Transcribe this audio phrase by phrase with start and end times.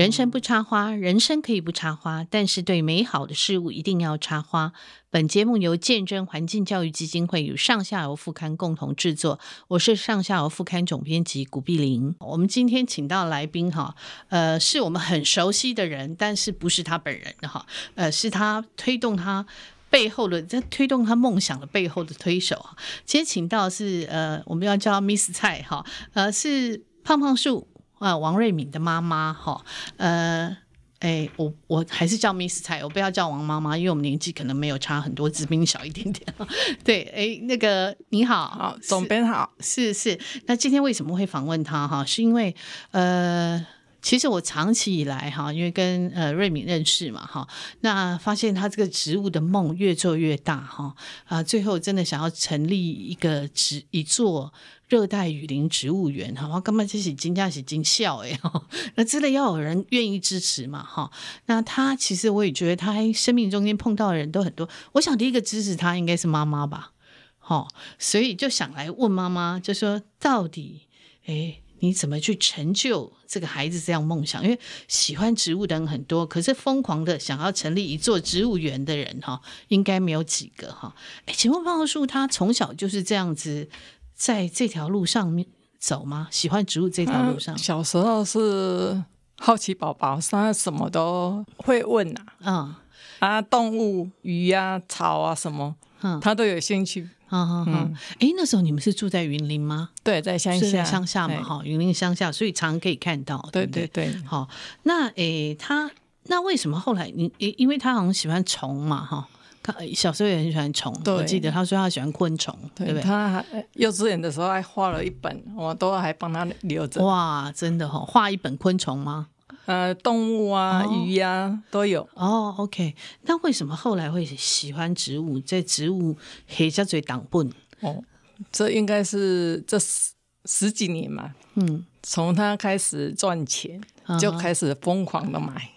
[0.00, 4.72] 人生不插花，人生可以不插花，但是对美好的事物一定要插花。
[5.10, 12.16] 本节目由见证环境教育基金会与上下游副刊共同制作，我是上下游副刊总编辑古碧玲。
[12.20, 13.94] 我们今天请到来宾哈，
[14.30, 19.44] 呃，是我们很熟悉的人，但是不是他本人哈，呃，是他推动他
[19.90, 22.70] 背后的，在推动他梦想的背后的推手。
[23.04, 27.68] 今天请到是呃，我们要叫 Miss 蔡哈，呃，是胖胖树。
[28.00, 29.64] 啊，王瑞敏的妈妈哈，
[29.96, 30.56] 呃，
[30.98, 36.26] 哎，我我还是叫 Miss 蔡，我不要叫王妈妈，因为我们年纪可能没有差很多，只比你小一点点。
[36.82, 40.18] 对，哎，那个你好，好，总编好，是是。
[40.46, 42.04] 那今天为什么会访问他哈？
[42.04, 42.56] 是因为
[42.90, 43.64] 呃。
[44.02, 47.46] 其实我长期以来哈，因为跟呃瑞敏认识嘛哈，
[47.80, 50.94] 那发现他这个植物的梦越做越大哈
[51.26, 54.52] 啊，最后真的想要成立一个植一座
[54.88, 58.38] 热带雨林植物园哈，我根本就是惊驾是惊笑哎，
[58.96, 61.10] 那真的要有人愿意支持嘛哈，
[61.46, 66.92] 那他其实我也觉得他生命中间碰到的人都很多，我想第一个支持他应该是妈妈吧，
[67.38, 70.82] 哈，所以就想来问妈妈，就说到底
[71.26, 71.60] 哎。
[71.80, 74.42] 你怎么去成就这个孩子这样梦想？
[74.42, 80.94] 因为喜欢植物的人很多，可是疯狂的想要成立一座植物园的人哈，应该没有几个哈。
[81.26, 83.68] 哎，请问胖胖树他从小就是这样子
[84.14, 85.46] 在这条路上面
[85.78, 86.28] 走吗？
[86.30, 87.56] 喜欢植物这条路上？
[87.58, 89.02] 小时候是
[89.38, 92.74] 好奇宝宝，他什么都会问啊，嗯
[93.20, 97.08] 啊，动物、鱼啊、草啊什么，嗯，他都有兴趣。
[97.30, 99.90] 好好好，哎，那时候你们是住在云林吗？
[100.02, 103.48] 对，在乡下，乡下嘛，哈，云林乡下，所以常常可以看到。
[103.52, 104.48] 对对对，好，
[104.82, 105.88] 那诶，他
[106.24, 107.32] 那为什么后来你？
[107.38, 109.28] 因为他好像喜欢虫嘛，哈，
[109.62, 110.92] 他小时候也很喜欢虫。
[111.06, 113.00] 我记得他说他喜欢昆虫，对不对？
[113.00, 117.00] 他还幼稚园的时候还画了一本，我都还帮他留着。
[117.04, 119.28] 哇，真的哈，画一本昆虫吗？
[119.66, 122.54] 呃，动物啊，哦、鱼呀、啊，都有哦。
[122.58, 125.38] OK，那为什么后来会喜欢植物？
[125.40, 126.16] 在植物
[126.48, 128.02] 黑下嘴挡笨哦，
[128.50, 130.12] 这应该是这十
[130.44, 131.34] 十几年嘛。
[131.54, 133.80] 嗯，从他开始赚钱，
[134.18, 135.70] 就开始疯狂的买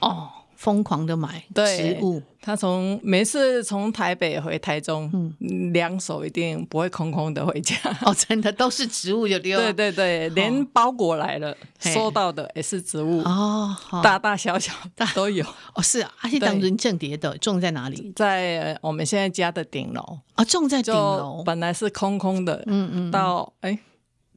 [0.00, 0.30] 哦。
[0.60, 7.74] 疯狂的买植物，他从每次从台北回台中，嗯，两手一定不会空空的回家。
[8.04, 9.58] 哦，真的都是植物就丢。
[9.58, 14.70] 对对对，连包裹来了，收到的也是植物哦，大大小小
[15.14, 15.42] 都有。
[15.74, 18.12] 哦，是啊，而且当人正叠的，种在哪里？
[18.14, 21.42] 在我们现在家的顶楼啊，种在顶楼。
[21.42, 23.78] 本来是空空的，嗯嗯，到哎，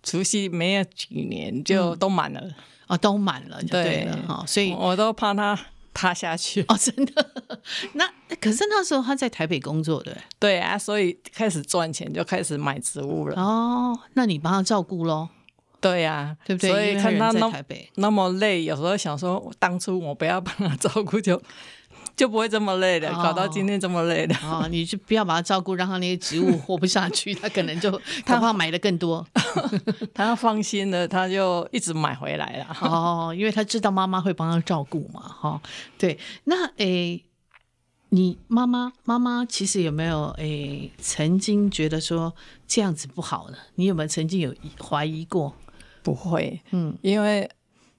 [0.02, 2.42] 除夕没有几年就都满了。
[2.88, 5.60] 哦，都满了，对了哈，所以我都怕它。
[5.94, 7.30] 塌下去哦，真的？
[7.94, 8.10] 那
[8.42, 13.42] 可是那时候他在台北工作的，对啊，所以开始赚钱就开始买植物了。
[13.42, 15.30] 哦，那你帮他照顾喽？
[15.80, 16.70] 对呀，对不对？
[16.70, 17.52] 所以看他那
[17.96, 21.42] 那么累，有时候想说，当初我不要帮他照顾就。
[22.16, 24.36] 就不会这么累了，搞到今天这么累的。
[24.44, 27.90] 哦，你就不要把它照顾，让他那些植物活不下去，他可能就
[28.24, 29.26] 他怕买的更多。
[30.14, 32.78] 他要放心了，他就一直买回来了。
[32.82, 35.22] 哦，因为他知道妈妈会帮他照顾嘛。
[35.22, 35.62] 哈、哦，
[35.98, 36.20] 对。
[36.44, 37.24] 那诶，
[38.10, 42.36] 你妈妈妈妈其实有没有诶曾经觉得说
[42.68, 43.58] 这样子不好呢？
[43.76, 45.56] 你有没有曾经有怀疑过？
[46.04, 47.50] 不会，嗯，因为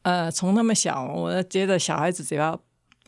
[0.03, 2.61] 呃，从那么小，我觉得小孩子只要。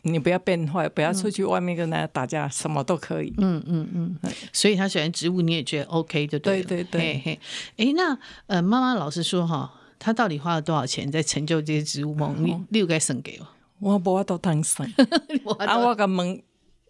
[0.07, 3.33] 你不要变坏，不要出去外面跟人家打架，嗯、什么都可以。
[3.37, 4.17] 嗯嗯嗯。
[4.51, 6.63] 所以他喜欢植物，你也觉得 OK 就对了。
[6.63, 7.39] 对对对。
[7.77, 12.35] 哎、欸，那呃，妈妈老实说哈，他到底花了多少钱在成就这些植物梦？
[12.43, 13.47] 你你有该省给我？
[13.79, 14.91] 我无法度通算。
[15.59, 16.41] 啊，我个梦。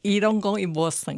[0.04, 1.16] 伊拢讲伊无算，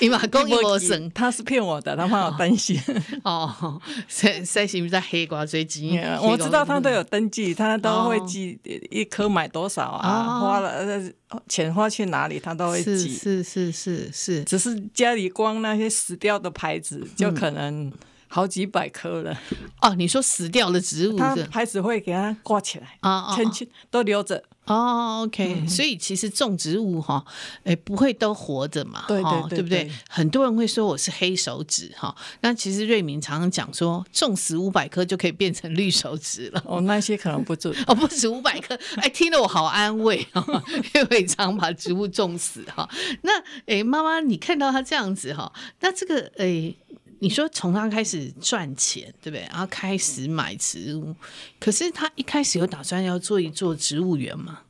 [0.00, 2.78] 伊嘛讲伊无算，他是骗我的，他怕我担心。
[3.22, 5.98] 哦， 谁谁是不是在黑瓜追鸡？
[6.20, 8.58] 我知道他都有登记，他都会记
[8.90, 11.00] 一颗买多少啊，花了
[11.48, 13.14] 钱花去哪里，他都会记。
[13.14, 17.90] 是是是是，只是家里光那些死掉的牌子，就可能
[18.28, 19.38] 好几百颗了。
[19.80, 24.42] 哦，你说死掉的植物，他牌子会给他挂起来啊，全全都留着。
[24.66, 27.24] 哦，OK，所以其实种植物哈，
[27.64, 29.90] 哎，不会都活着嘛，对对对，对不对？
[30.08, 36.62] 很多人会说我是黑手指哈，那其实瑞敏常常讲说，种死五百棵就可以变成绿手指了。
[36.66, 40.44] 哦，那些可能不止， 哦，不止五百棵，哎，听得我好安慰哈，
[40.94, 42.88] 因为常把植物种死哈。
[43.22, 43.30] 那
[43.66, 46.74] 哎，妈妈，你看到他这样子哈，那这个哎。
[47.20, 49.46] 你说从他开始赚钱，对不对？
[49.50, 51.14] 然后开始买植物，
[51.58, 54.60] 可是他一开始有打算要做一做植物园吗？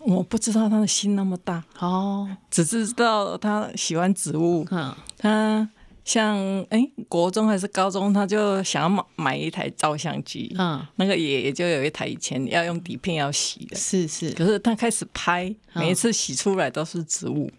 [0.00, 4.64] 我不知道他的心那么大哦，只知道他喜欢植物。
[4.70, 5.68] 嗯，他
[6.08, 6.38] 像
[6.70, 10.56] 哎、欸，国中还是高中，他就想要买买一台照相机。
[10.58, 13.76] 嗯，那个爷爷就有一台以前要用底片要洗的。
[13.76, 14.30] 是是。
[14.30, 17.50] 可是他开始拍，每一次洗出来都是植物。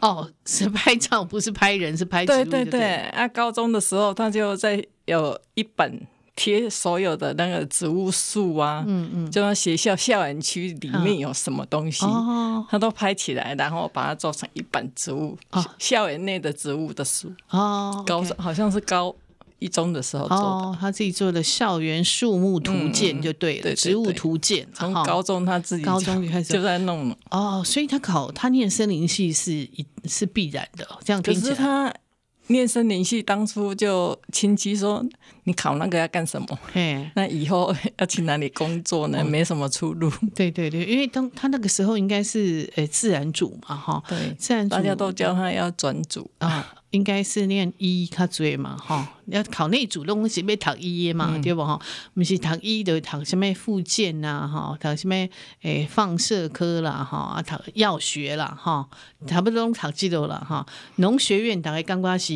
[0.00, 2.44] 哦，是拍照，不是拍人，是拍植物对。
[2.44, 2.94] 对对对。
[3.08, 6.06] 啊，高中的时候他就在有一本。
[6.36, 17.32] 贴所有的那个植物树啊，嗯嗯，就像学校校园区里面有什么东西，哦，他都拍起来，然后把它做成一本植物，哦，校园内的植物的书。
[17.50, 19.14] 哦，高中好像是高
[19.60, 24.66] 一中的时候做的，哦，他自己做的校园树木图鉴就对了，嗯、对对对植物图鉴。
[24.74, 27.16] 从高中他自己高中就开始就在弄了。
[27.30, 32.00] 哦，所以他考他念森林系是一是必然的，这样听起来。
[32.48, 35.04] 念森林系，当初就亲戚说，
[35.44, 36.46] 你考那个要干什么？
[36.72, 39.24] 嘿， 那以后要去哪里工作呢？
[39.24, 40.12] 没什么出路。
[40.34, 46.74] 对对对，因为当他那个时候应该是呃自然组嘛，哈，对，自然组大家都叫他要转组啊。
[46.90, 51.80] 应该是念医他追嘛，哈，要考那组拢是要读医的嘛，嗯、对不吼？
[52.14, 55.14] 不是读医的，读什么附件呐，哈，读什么
[55.62, 58.88] 诶放射科啦，哈，啊读药学啦，哈，
[59.26, 60.66] 差不多拢读这个了哈。
[60.96, 62.34] 农学院大概刚刚是，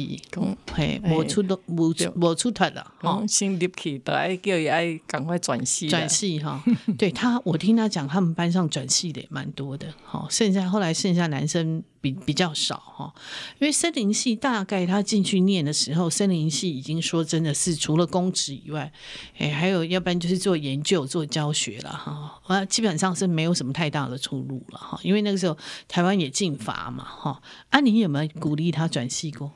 [0.72, 6.62] 嘿，无出都无无出脱了，哈，先入去，都爱叫伊爱赶快转系，转系哈。
[6.96, 11.82] 对他，我听他讲，他们班上转系的也蛮多的，哈，剩下后来剩下男生。
[12.00, 13.12] 比比较少哈，
[13.58, 18.92] 因为森林系大概他进去念的时候，森林系已经说真的是除了公职以外，
[19.36, 25.00] 哎，还有要不然就是做研究、做教学了哈，啊，基本上是没有什么太大的出路了哈。
[25.02, 25.58] 因为那个时候
[25.88, 27.42] 台湾也禁伐嘛哈。
[27.70, 29.50] 啊，你有没有鼓励他转系过？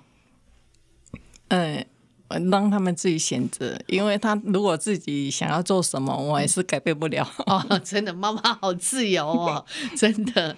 [1.48, 1.86] 嗯，
[2.50, 7.26] 让他们自己选择，因为他如果自己想要做什么，我还是改变不了。
[7.46, 9.64] 哦，真的，妈妈好自由哦，
[9.96, 10.56] 真的。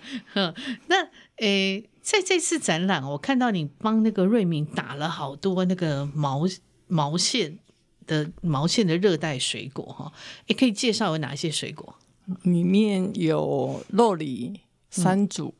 [0.86, 1.08] 那。
[1.38, 6.42] 诶，在这次展览，我看到你帮那个瑞敏打了好多那个毛
[6.86, 7.58] 毛线
[8.06, 10.12] 的毛线的热带水果哈，
[10.46, 11.94] 也可以介绍有哪些水果？
[12.42, 14.60] 里面有洛梨、
[14.90, 15.54] 山竹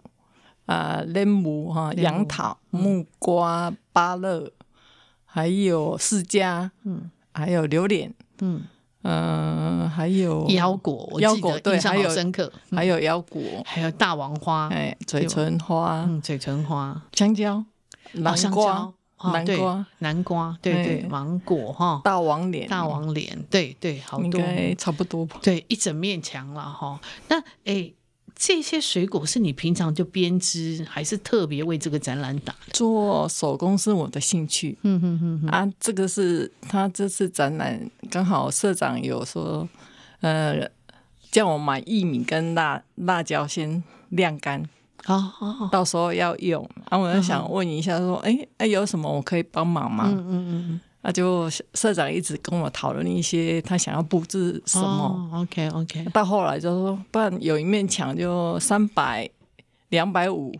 [0.67, 4.53] 啊、莲雾哈、杨桃、木瓜、芭乐，
[5.25, 8.65] 还有释迦，嗯，还有榴莲，嗯。
[9.05, 17.65] 嗯，还有腰果，腰果对，还有深刻，还有腰果，还有大王花，哎，嘴唇花，嗯，嘴唇花，香蕉，
[18.13, 18.93] 南瓜，
[19.33, 24.41] 南瓜，南瓜，对对，芒果哈，大王莲，大王莲，对对，好多，
[24.77, 26.99] 差不多吧，对，一整面墙了哈。
[27.29, 27.93] 那哎。
[28.47, 32.55] 这些水果是你平常就编织，还是特别为这个展览打？
[32.75, 34.77] 做手工是我的兴趣。
[34.83, 39.67] 嗯哼哼哼啊，这个是他这次展览刚好社长有说，
[40.21, 40.71] 呃，
[41.31, 44.63] 叫我买薏米跟辣辣椒先晾干，
[45.03, 46.69] 好好好，到时候要用。
[46.91, 50.05] 啊，我就想问一下，说，哎哎、欸，有什么我可以帮忙吗？
[50.13, 50.81] 嗯嗯嗯。
[51.07, 55.29] 那就社长一直跟我讨论一些他想要布置什么。
[55.31, 56.03] Oh, OK OK。
[56.15, 59.29] 到后来就说，不然有一面墙就三百
[59.91, 60.51] 两百五，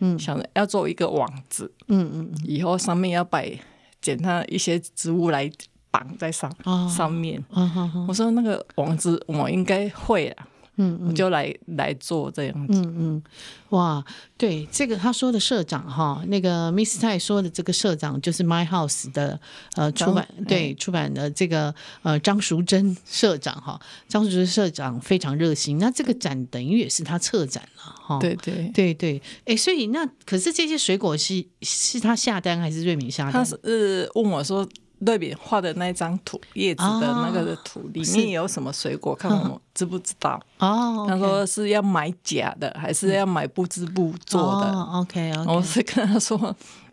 [0.00, 3.56] 嗯，想着要做一个网子，嗯嗯，以后上面要摆
[4.00, 5.48] 剪他一些植物来
[5.92, 7.40] 绑在上、oh, 上面。
[7.54, 8.08] Oh, oh, oh.
[8.08, 10.48] 我说那个网子我应该会了。
[10.82, 12.80] 嗯，我就来来做这样子。
[12.80, 13.22] 嗯嗯，
[13.70, 14.04] 哇，
[14.36, 19.38] 对这个他说的社长哈，那个 Miss 泰说的这个社长就是 My House 的
[19.76, 25.78] 呃出版对出版的这个呃张淑珍社长哈，张淑珍社长非常热心。
[25.78, 28.18] 那这个展等于也是他策展了哈。
[28.18, 33.32] 对对对对，哎，所以那可是这些水果是是他下单还是瑞敏下单？
[33.32, 34.68] 他是问我说。
[35.04, 39.14] 对比画的那张图，叶子的那个的图里面有什么水果？
[39.14, 40.40] 看我们知不知道？
[40.58, 46.36] 哦，他说是要买假的，还是要买不织布做的？OK，我是跟他说，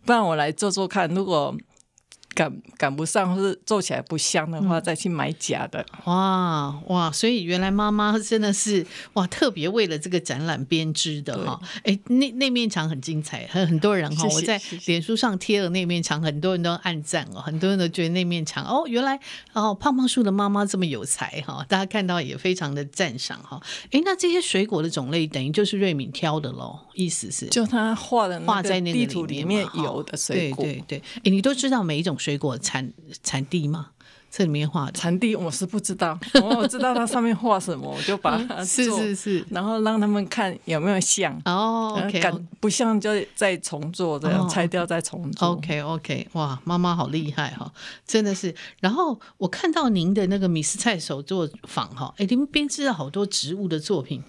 [0.04, 1.54] 不然我来做做看，如果。
[2.32, 5.84] 赶赶不上，或是做起来不香的话，再去买假的。
[6.06, 7.12] 嗯、哇哇！
[7.12, 11.60] 所以原来妈妈真的是哇，特别为了这个展览编织的哈。
[11.82, 14.28] 哎，那那面墙很精彩，很很多人哈。
[14.30, 19.18] 我在脸书上贴了那面墙，很多人都暗赞哦，很多人都觉得那面墙哦，原来
[19.52, 23.60] 哦胖胖树的妈妈这么有才哈，大家看到也非常的赞赏哈。
[23.90, 31.02] 哎，那这些水果的种类等于就是瑞敏挑的喽，意思是就他画的画在那个地图里面有的水果，对对对。
[31.16, 32.16] 哎，你都知道每一种。
[32.20, 33.88] 水果产产地吗？
[34.32, 36.16] 这里面画的产地我是不知道，
[36.56, 42.22] 我知道它上面画什么，我就把它 是是是，然后让他们看有没有像哦，OK，
[42.60, 45.48] 不像就再重做，这样拆掉再重做。
[45.48, 47.72] OK OK，哇，妈妈好厉害哈，
[48.06, 48.54] 真的是。
[48.78, 54.22] 然后我看到您的那个米斯菜手作坊哈，哎，您编织了好多植物的作品，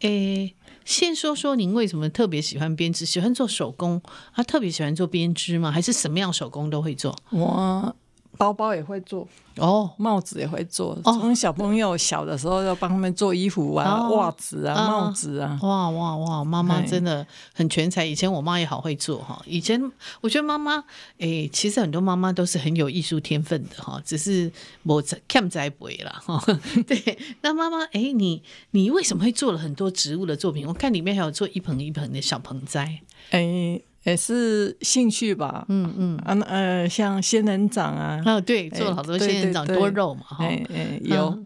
[0.00, 0.54] 诶。
[0.84, 4.00] 先说说您为什么特别喜欢编织，喜欢做手工？
[4.34, 5.72] 啊、特别喜欢做编织吗？
[5.72, 7.16] 还是什么样手工都会做？
[7.30, 7.96] 我
[8.36, 9.26] 包包也会做。
[9.56, 15.58] 哦，帽子也会做，从小朋友小的时候要帮他们做衣服啊、袜子啊、帽子啊。
[15.62, 16.44] 哇哇哇！
[16.44, 18.04] 妈妈真的很全才。
[18.04, 19.40] 以前我妈也好会做哈。
[19.46, 19.80] 以前
[20.20, 20.84] 我觉得妈妈，
[21.18, 24.52] 哎，其实很多妈妈都是很有艺术天分的哈，只是
[24.82, 26.38] 我看栽培了哈。
[26.86, 30.66] 对，那妈妈，哎，你你为什么会做了很多植物的作品？
[30.68, 33.00] 我看里面还有做一盆一盆的小盆栽。
[33.30, 33.80] 哎。
[34.06, 41.36] 也是兴趣吧，嗯嗯，啊呃，像仙人掌啊，啊对，做了好多仙人掌多肉嘛，哈，哎哎有，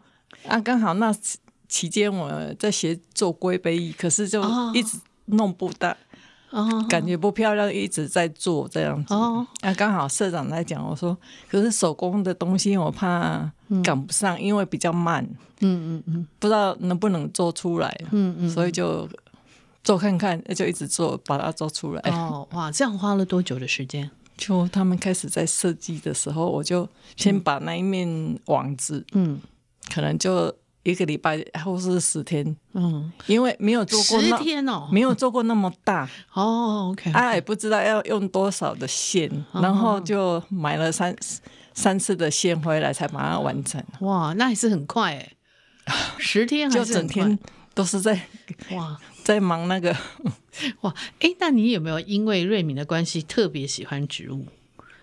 [0.46, 1.10] 啊刚好那
[1.66, 4.42] 期间我在学做龟背衣，可是就
[4.74, 5.96] 一直弄不大，
[6.50, 11.16] 哦，感觉不漂亮，一直在做这样子，哦，啊刚好社长在讲，我说，
[11.48, 13.50] 可是手工的东西我怕
[13.82, 15.26] 赶不上，因为比较慢，
[15.60, 19.08] 嗯嗯嗯，不知道能不能做出来，嗯嗯，所以就。
[19.82, 22.02] 做看看，就一直做，把它做出来。
[22.10, 24.10] 哦，哇，这样花了多久的时间？
[24.36, 29.38] 就他们开始在设计的时候，我就先把那一面网子，嗯，
[29.92, 30.50] 可能就
[30.82, 36.08] 一个礼拜或是十天，嗯，因为没有做过十天哦，没有做过那么大。
[36.32, 41.14] 哦，OK，啊，也不知道要用多少的线，然后就买了三
[41.74, 43.84] 三次的线回来才把它完成。
[44.00, 45.32] 哇，那还是很快哎，
[46.18, 47.38] 十天还是，就整天
[47.74, 48.18] 都是在
[48.70, 48.98] 哇。
[49.30, 49.96] 在忙那个
[50.82, 54.44] 哇，哎、欸，那你有没有因为瑞敏的关系特别喜欢植物？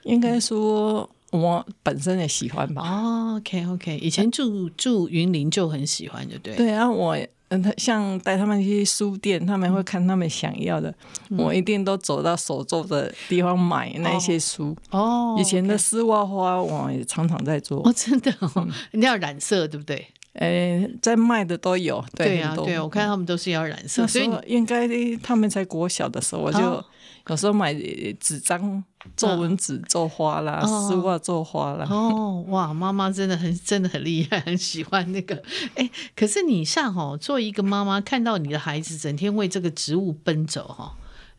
[0.03, 2.81] 应该说我本身也喜欢吧。
[2.81, 6.55] 哦，OK OK，以前住住云林就很喜欢，就对。
[6.57, 7.17] 对啊，我
[7.50, 10.93] 嗯，他像带他们去书店，他们会看他们想要的，
[11.29, 14.75] 嗯、我一定都走到手作的地方买那些书。
[14.91, 17.79] 哦，以前的丝袜花我也常常在做。
[17.88, 20.05] 哦，真的哦， 你要染色对不对？
[20.38, 26.86] 诶，在卖的都有，对，呀啊，对啊，我看他们都是要染色，所以应该他们才国小的时候，我就
[27.27, 27.74] 有时候买
[28.20, 28.84] 纸张
[29.15, 31.88] 做文纸、做花啦，丝袜做花啦。
[31.89, 35.41] 哦，哇，妈妈真的很真的很厉害，很喜欢那个。
[35.74, 40.96] 哎，可是你像哈，做一个妈妈，看到你的孩子整天为这个植物奔走哈，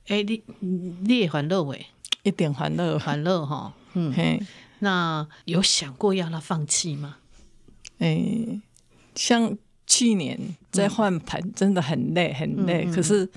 [0.09, 1.87] 哎，你你也欢乐喂，
[2.25, 4.13] 一点欢乐，欢乐哈，嗯，
[4.81, 7.19] 那有想过要他放弃吗？
[8.01, 8.61] 哎。
[9.19, 10.39] 像去年
[10.71, 12.85] 在换盆，嗯、真的很累很累。
[12.95, 13.29] 可是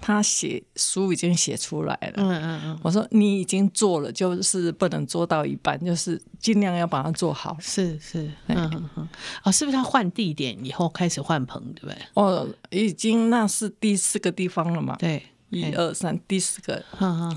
[0.00, 2.14] 他写书已经写出来了。
[2.16, 2.80] 嗯嗯嗯。
[2.82, 7.54] 我说你已经做了，就是不能做到一半，就是尽量要把它做好。
[7.60, 8.22] 是是。
[8.46, 9.08] 嗯嗯嗯。
[9.42, 11.96] 哦，是不是他换地点以后开始换盆，对不对？
[12.14, 14.96] 哦，已经那是第四个地方了嘛？
[14.98, 16.82] 对，一二三，第四个。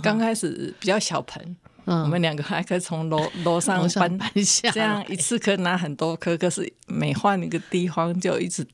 [0.02, 1.58] 刚开始比较小盆。
[1.90, 6.38] 我们两个还可以从楼 楼上搬搬下，这样一次可以拿很多颗。
[6.38, 8.66] 可是每换一个地方就一直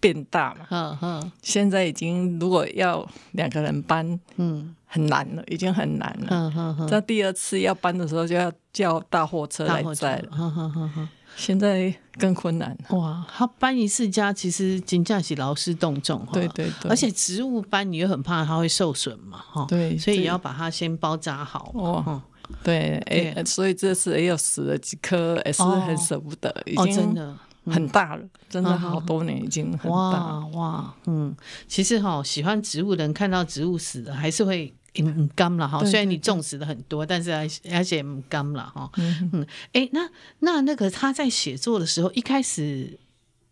[0.00, 0.66] 变大嘛。
[0.70, 1.32] 嗯嗯。
[1.42, 6.26] 现在已经如果要两个人搬，嗯，很难了，已经很难了。
[6.30, 6.88] 嗯嗯嗯。
[6.88, 10.30] 在第二次要搬的时候，就要叫大货车来载了。
[10.32, 11.08] 嗯嗯嗯嗯。
[11.34, 12.76] 现在更困难。
[12.90, 16.26] 哇，他搬一次家其实真的是劳师动众。
[16.30, 16.90] 对对对。
[16.90, 19.64] 而且植物搬你又很怕它会受损嘛，哈。
[19.66, 19.96] 对。
[19.96, 21.70] 所以也要把它先包扎好。
[21.74, 22.22] 哇。
[22.62, 29.90] 对，哎、欸，所以这次也有死了几颗，也是很舍不得，已经真的很大了，真的好多年已经很大。
[29.90, 31.34] 哇哇，嗯，
[31.66, 35.84] 其实哈，喜欢植物的人看到植物死了，还是会嗯干了哈。
[35.84, 38.90] 虽然你种死的很多，但是还而且干了哈。
[38.96, 40.08] 嗯嗯，哎，那
[40.40, 42.98] 那那个他在写作的时候，一开始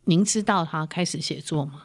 [0.04, 1.84] 您知道他开始写作吗？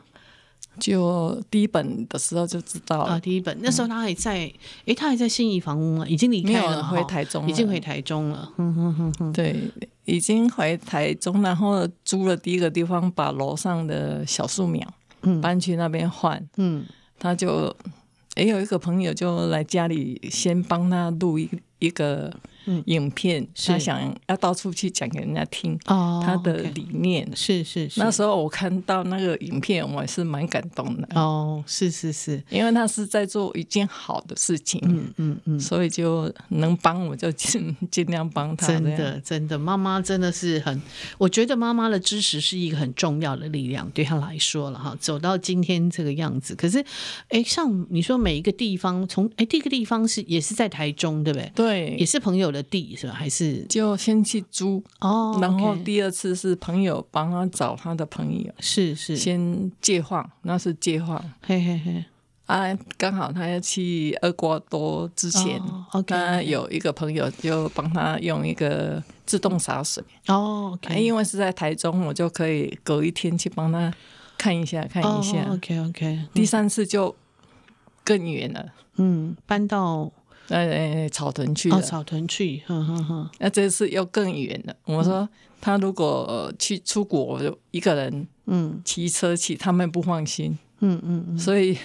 [0.79, 4.51] 就第一本的时候就知道了啊，第一本那时候他还在，
[4.85, 6.05] 哎，他还在信义房屋吗？
[6.07, 8.51] 已经离开了，回台中，已经回台中了。
[8.57, 9.71] 哼哼哼哼，对，
[10.05, 14.87] 已经回台中，然后租了第一个地方，把楼上的小树苗
[15.41, 16.41] 搬去那边换。
[16.57, 16.85] 嗯，
[17.17, 17.75] 他就
[18.35, 22.33] 也有一个朋友就来家里先帮他录一一个。
[22.85, 27.99] 影片，他想要到处去讲给人家听，他的理念是是是。
[27.99, 31.07] 那时候我看到那个影片，我也是蛮感动的。
[31.15, 38.67] 哦，是是是，因为他是在做一件好的事情，嗯嗯嗯，所以就能帮我就尽 尽量帮他。
[38.67, 40.81] 真的真的，妈妈真的是很，
[41.17, 46.55] 我觉得妈妈的支持是一个很重要的力量，对他来说了哈，走到今天这个样子。
[46.55, 46.83] 可是，
[47.29, 51.51] 哎，像你说每一个地方，从哎第一个地方是也是在台中，对不对？
[51.55, 53.13] 对，也是朋友的地是吧？
[53.13, 53.63] 还是？
[53.65, 59.15] 就先去租哦，然后第二次是朋友帮他找他的朋友，是是。
[59.17, 62.05] 先借换，那是借换，嘿嘿嘿。
[62.45, 65.59] 啊，刚好他要去厄瓜多之前，
[66.05, 70.03] 他有一个朋友就帮他用一个自动洒水。
[70.27, 73.91] 哦，因为是在台中，我就可以隔一天去帮他
[74.37, 75.43] 看一下看一下。
[75.49, 77.15] 哦、OK OK，第三次就
[78.03, 78.63] 更远了，
[78.97, 80.11] 嗯，搬到
[80.49, 83.29] 呃草屯去了，哦、草屯去，哼哼哼。
[83.39, 84.75] 那这次又更远了。
[84.85, 85.27] 我说
[85.59, 90.57] 他如果去出国，就一个人，嗯，骑车去，他们不放心。
[90.79, 91.77] 嗯嗯嗯，所以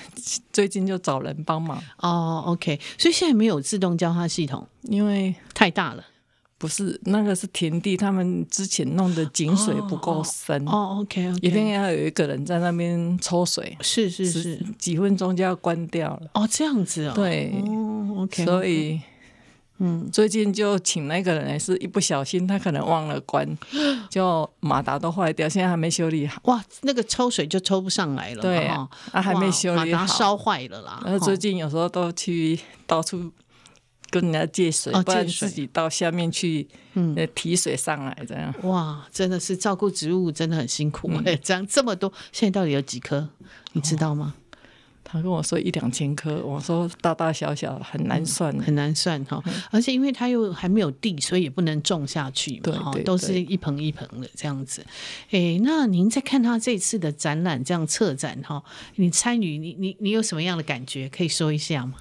[0.52, 2.42] 最近就找人帮忙哦。
[2.46, 6.04] OK，所以现在没有自动交叉系统，因为太大了。
[6.60, 10.70] 不是那个是田地，他们之前弄的井水不够深哦。
[10.70, 13.74] 哦，OK，, okay 一定要有一个人在那边抽水。
[13.80, 16.30] 是是是，几分钟就要关掉了。
[16.34, 17.12] 哦，这样子哦。
[17.14, 17.50] 对。
[17.64, 18.44] 哦，OK。
[18.44, 19.00] 所以。
[19.82, 23.48] 嗯，最近就请那个人，是一不小心他可能忘了关，
[24.10, 26.38] 就马达都坏掉，现在还没修理好。
[26.44, 28.42] 哇，那个抽水就抽不上来了。
[28.42, 31.00] 对啊，啊还没修理好，马达烧坏了啦。
[31.02, 33.32] 然后最近有时候都去到处
[34.10, 38.54] 跟人家借水，哦、借水不然自己到下面去嗯提水上来这样。
[38.62, 43.28] 哇，真的是照顾植物真的很辛苦哎、嗯，这样这么多，现在到底有几棵？
[43.72, 44.34] 你知道吗？
[44.36, 44.38] 哦
[45.02, 49.42] 他跟我说一两千颗，我说大大小小很难算，嗯、很难算哈。
[49.72, 54.86] 而且因为他又还没有地，所以也不能种下去嘛，对，都是一盆一盆的这样子。
[55.32, 58.62] 哎，那您在看他这次的展览，这样策展哈，
[58.94, 61.08] 你参与，你你你有什么样的感觉？
[61.08, 61.94] 可以说一下吗？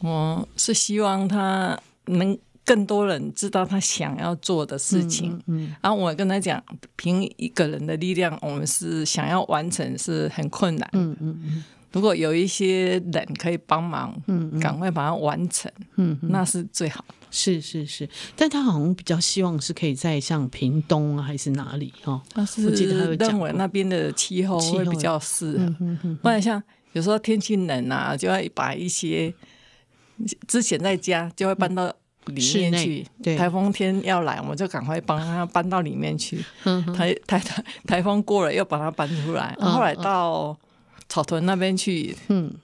[0.00, 5.32] 我是希望他能更多人知道他想要做的事情。
[5.46, 6.62] 嗯，嗯然后我跟他讲，
[6.96, 10.88] 凭一个人的力量，我们是想要完成是很困难。
[10.92, 11.64] 嗯嗯嗯。
[11.92, 17.14] 如果有一些人可以帮忙，嗯，赶快把它完成，嗯，那是最好的。
[17.32, 22.20] 是是是，但他好像比较希望是可以在像屏东啊，还是哪里哈？
[22.32, 29.32] 但是我记得他有认为那边的气候会比较适合，不然像有时候天气冷啊，就要把一些
[30.46, 31.86] 之前在家就会搬到
[32.26, 33.06] 里面去。
[33.22, 36.44] 对，台风天要来，我们就赶快帮他搬到里面去。
[36.96, 39.56] 台台台 台风过了，又把它搬出来。
[39.60, 40.58] 后来到。
[41.08, 42.54] 草屯那边去，嗯，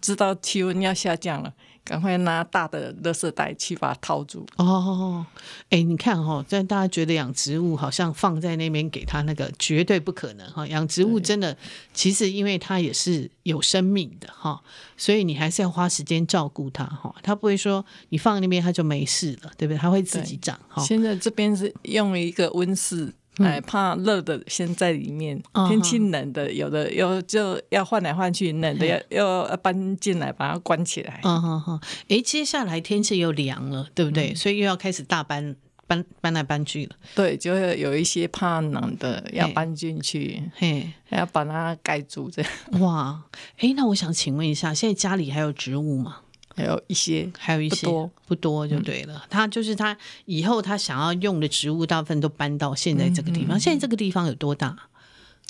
[0.00, 1.52] 知道气温要下降了，
[1.86, 4.44] 赶快拿大的垃圾袋去把它套住。
[4.56, 5.24] 哦，
[5.70, 11.56] 哎、欸，你看哈、哦，在大家觉得养植物好像放在那边给它那个绝对不可能哈，养植物真的
[11.94, 14.60] 其实因为它也是有生命的哈，
[14.96, 19.78] 所以你还是要花时间照顾它哈，它不会说你放那边它就没事了，对不对？
[19.78, 20.82] 它会自己长哈。
[20.82, 23.14] 现在这边是用一个温室。
[23.38, 31.20] 哎，怕热的先在里面，嗯、天气冷的有的又就要换来换去，冷的要要搬进来把它关起来。
[31.22, 34.32] 嗯哼哼，哎，接下来天气又凉了，对不对？
[34.32, 35.54] 嗯、所以又要开始大搬
[35.86, 36.96] 搬搬来搬去了。
[37.14, 42.50] 对，就会有一些怕冷的要搬进去，嘿，还要把它盖住这样。
[42.80, 43.22] 哇，
[43.58, 46.20] 哎，那我想请问一下，现在家里还有植物吗？
[46.56, 49.14] 还有一些，还有一些，不多，不多就对了。
[49.14, 53.56] 嗯、他就是他以后他想要用的植物，大部分都搬到现在这个地方。
[53.56, 54.74] 嗯嗯嗯、现在这个地方有多大？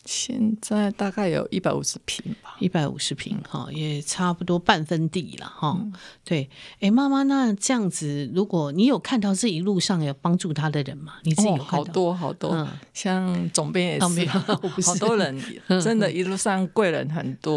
[0.07, 5.77] 现在大概有一百五十平吧，一百五十平哈，也差不多半分地了哈。
[5.81, 5.92] 嗯、
[6.25, 6.49] 对，
[6.81, 11.14] 哎，妈妈，那这样子，如果你有看到这一路上有帮助他的人吗？
[11.25, 11.79] 你自己有看到？
[11.81, 14.25] 哦、好多好多，嗯、像总编也是，
[14.81, 15.37] 是好多人，
[15.83, 17.57] 真的，一路上贵人很多。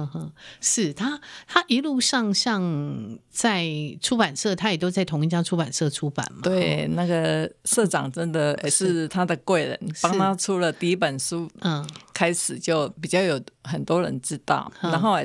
[0.62, 3.68] 是他，他一路上像在
[4.00, 6.40] 出版社，他也都在同一家出版社出版嘛。
[6.42, 11.46] 对，那个社长真的也是他的贵人，帮他出了第一本书。
[11.60, 11.73] 嗯。
[12.12, 15.16] 开始就比较有很多人知道，嗯、然后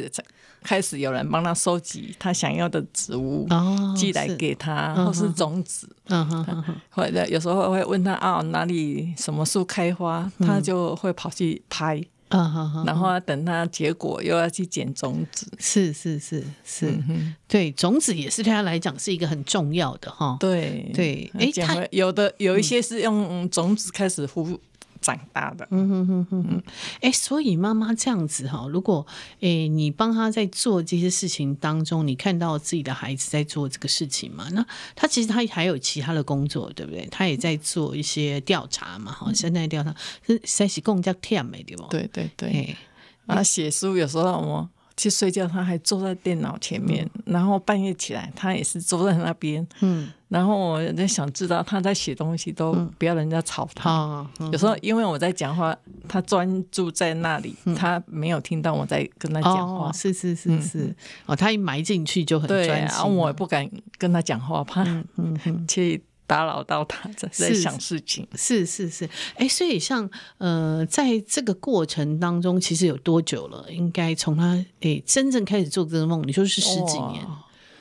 [0.62, 5.90] 开始有人帮他收集他想要的植物，哦、寄来给他，是或是种子。
[6.08, 12.04] 嗯哼或者有时候会问他啊，哪里什么树开花，嗯、他就会跑去拍。
[12.32, 15.52] 嗯哼哼，然后等他结果又要去捡种子。
[15.58, 20.38] 是是是是，嗯、对，种子也是对他来讲是一个很重要的哈。
[20.40, 24.60] 对对，哎，他有的有一些是用种子开始孵。
[25.02, 26.64] 长大的，嗯哼哼哼哼，
[27.02, 29.06] 哎，所以妈妈这样子哈，如果
[29.42, 34.48] 哎你帮他在做这些事情当中，你看到自己的孩子在做这个事情嘛？
[34.52, 37.08] 那他其实他还有其他的工作，对不对？
[37.12, 42.76] 他也在做一些调查嘛，哈，现在调查是在是更加甜美的，对对对，
[43.26, 44.70] 啊，写书有时候我。
[45.00, 49.66] 去睡觉，他还坐在电脑前面，嗯、然后半夜起来，他也是坐在那边。
[49.80, 54.28] 嗯，然后我在想知道他在写东西，都不要人家吵他。
[54.52, 55.74] 有时候因为我在讲话，
[56.06, 59.88] 他专注在那里，嗯、他没有听到我在跟他讲话。
[59.88, 60.96] 哦、是是是是，嗯、
[61.28, 62.74] 哦，他一埋进去就很专心。
[62.74, 63.66] 对，然后我也不敢
[63.98, 66.04] 跟他讲话，怕嗯嗯 去。
[66.30, 73.66] 打扰到他在在想事情，是是是，哎、欸，所以像呃，在这个过程当中，其实有多久了？
[73.72, 77.26] 应该从他哎、欸、真正开始做这个梦，你说是十几年？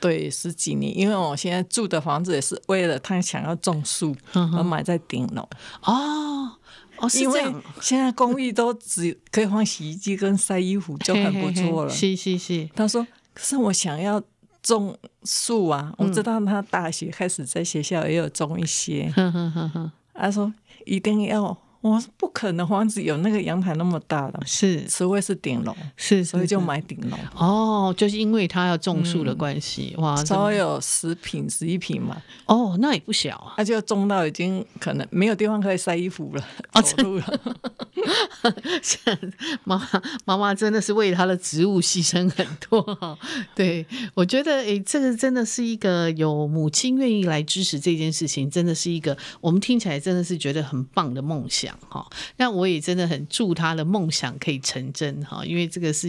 [0.00, 0.96] 对，十几年。
[0.96, 5.46] 因为我现在住的房子也是为了他想要种树而买在顶楼。
[5.82, 6.50] 哦，
[6.96, 7.62] 哦，是这样。
[7.82, 11.90] 现在公寓都只可以放洗衣机跟晒衣服，就很不错了。
[11.90, 12.66] 是是是。
[12.74, 14.22] 他说：“可是我想要
[14.62, 19.12] 种树啊！”我知道他大学开始在学校也有种一些。
[20.14, 20.52] 他说
[20.84, 27.16] ：“一定要。”我说不可能，房子有那个阳台那么大的，是，除非是顶楼，是，所以就买顶楼。
[27.36, 32.20] 哦，就是因为他要种树的关系，嗯、哇，稍有十坪、十一坪嘛。
[32.46, 33.54] 哦，那也不小啊。
[33.56, 37.40] 他就种到已经可能没有地方可以晒衣服了，哦，走路了。
[39.62, 43.16] 妈妈妈妈真的是为他的植物牺牲很多哈。
[43.54, 51.67] 对，我觉得诶，这个真的是一个有母亲愿意来支持这件事情，真的是一个我们听起来真的是觉得很棒的梦想。
[51.88, 56.08] 哈，那我也真的很祝他的梦想可以成真哈，因为这个是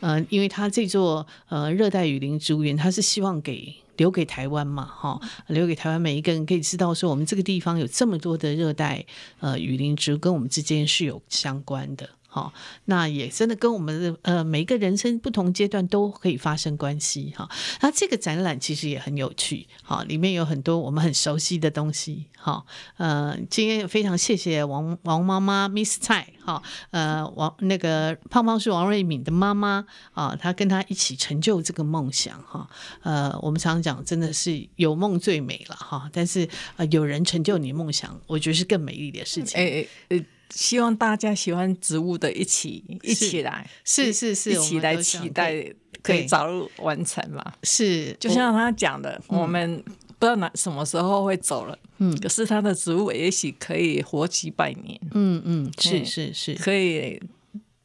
[0.00, 9.04] 呃，因为他这座呃热带雨林植物园，他是希望给留给台湾嘛哈，留给台湾每一个人可以知道说，我们这个地方有这么多的热带
[9.40, 12.08] 呃雨林植物跟我们之间是有相关的。
[12.34, 12.50] 好，
[12.86, 17.46] 那也真的跟我们呃每一个人生不同阶段都可以发生关系哈。
[17.82, 22.24] 那这个展览其实也很有趣，哈，里面有很多我们很熟悉的东西。
[22.38, 22.64] 哈，
[22.96, 32.66] 呃，今天非常谢谢王王妈妈 Miss 蔡哈，呃，王那个胖胖是王瑞敏的妈妈啊，她跟她一起成就这个梦想哈。
[33.02, 36.08] 呃，我们常常讲，真的是有梦最美了哈。
[36.12, 39.60] 但是呃，有人成就你梦想，我觉得是更美丽的事情。
[39.60, 45.64] 哎哎希望大家喜欢植物的一起一起来，是是是，一起来期待
[46.02, 47.52] 可以早日完成嘛？
[47.62, 49.82] 是，就像他讲的，我们
[50.18, 57.20] 不知道哪什么时候会走了，嗯，可是他的植物也许可以活几百年，嗯嗯，是是是，可以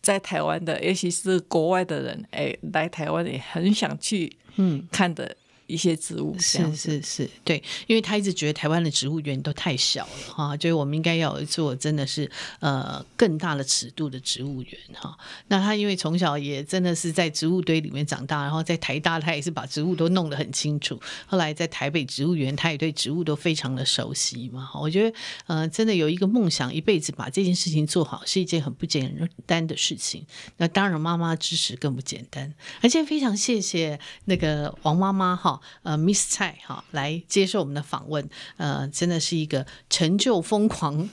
[0.02, 5.36] 在台湾的，尤其是国外的人，哎，来台湾也很想去，嗯，看的。
[5.68, 15.18] 一些植物是是是，对，因为他一直觉得台湾的植物园都太小了哈，就是我们应该要做真的是呃更大的尺度的植物园哈。
[15.50, 24.70] 那他因为从小也真的是在植物堆里面长大，然后在台大他也是把植物都弄得很清楚，后来在台北植物园他也对植物都非常的熟悉嘛。
[24.74, 30.26] 我觉得呃真的有一个梦想，一辈子把这件事情做好是一件很不简单的事情。
[30.56, 35.57] 那当然妈妈支持更不简单，而且非常谢谢那个王妈妈哈。
[35.84, 41.10] 呃，Miss 蔡哈来接受我们的访问，呃，真的是一个成就疯狂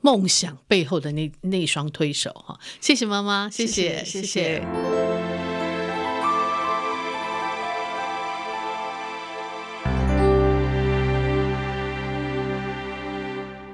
[0.00, 4.22] 梦想背后的那那双推手哈，谢谢妈妈，谢谢谢谢。
[4.22, 4.64] 谢谢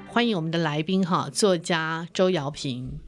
[0.07, 2.99] 欢迎我们的来宾哈，作家周姚萍。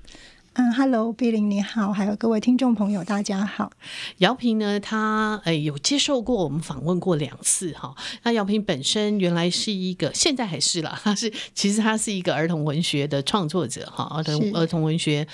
[0.59, 3.71] 嗯，Hello，碧玲你好，还有各位听众朋友，大家好。
[4.17, 7.93] 姚平呢，他诶有接受过我们访问过两次哈。
[8.23, 15.27] 那姚平本身原来是一个，现在还是啦，他是其实他是一个儿童文学的创作者哈，儿童儿童文学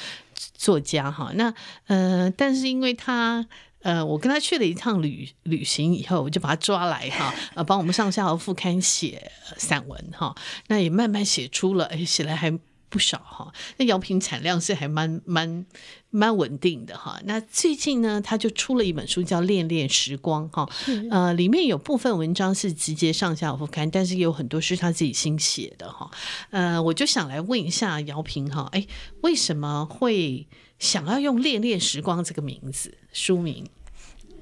[0.55, 1.31] 作家哈。
[1.35, 1.53] 那
[1.87, 3.47] 呃，但是因为他
[3.83, 10.35] 呃，我跟他去了一趟旅旅行以后，我就把他抓来哈，呃，帮我们上下游副刊写散文哈。
[10.67, 12.59] 那也慢慢写出了，诶写来还。
[12.93, 15.65] 不少哈，那姚平产量是还蛮蛮
[16.11, 17.19] 蛮稳定的哈。
[17.25, 20.69] 那最近呢，他就出了一本书，叫《恋恋时光》哈。
[21.09, 26.11] 呃，里面有部分文章是直接上下副刊，但是也有很多是他自己新写的哈。
[26.51, 28.85] 呃，我就想来问一下姚平哈，哎，
[29.21, 30.45] 为什么会
[30.77, 33.65] 想要用《恋恋时光》这个名字书名？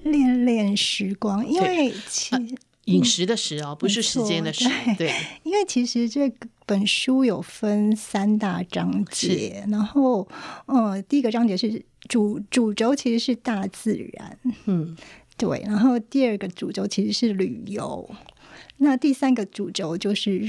[0.12, 2.56] 《恋恋时光》，因为其实。
[2.86, 4.66] 饮食的食哦，不是时间的时。
[4.66, 6.28] 对，对，因为其实这
[6.72, 10.26] 本书有分三大章节，然后，
[10.68, 14.96] 呃，第一个章节是主主轴，其实是大自然，嗯，
[15.36, 18.10] 对，然后第二个主轴其实是旅游，
[18.78, 20.48] 那第三个主轴就是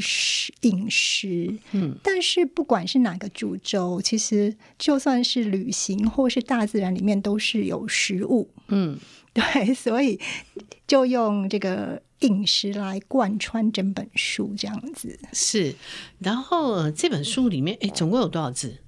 [0.60, 8.96] 饮食，嗯，但是不管是哪个主轴，其实就算是旅行或是大自然里面都是有食物，嗯，
[9.32, 10.20] 对，所以
[10.86, 12.00] 就用这个。
[12.22, 15.74] 饮食来贯穿整本书，这样子是。
[16.18, 18.78] 然后这本书里面，哎，总共有多少字？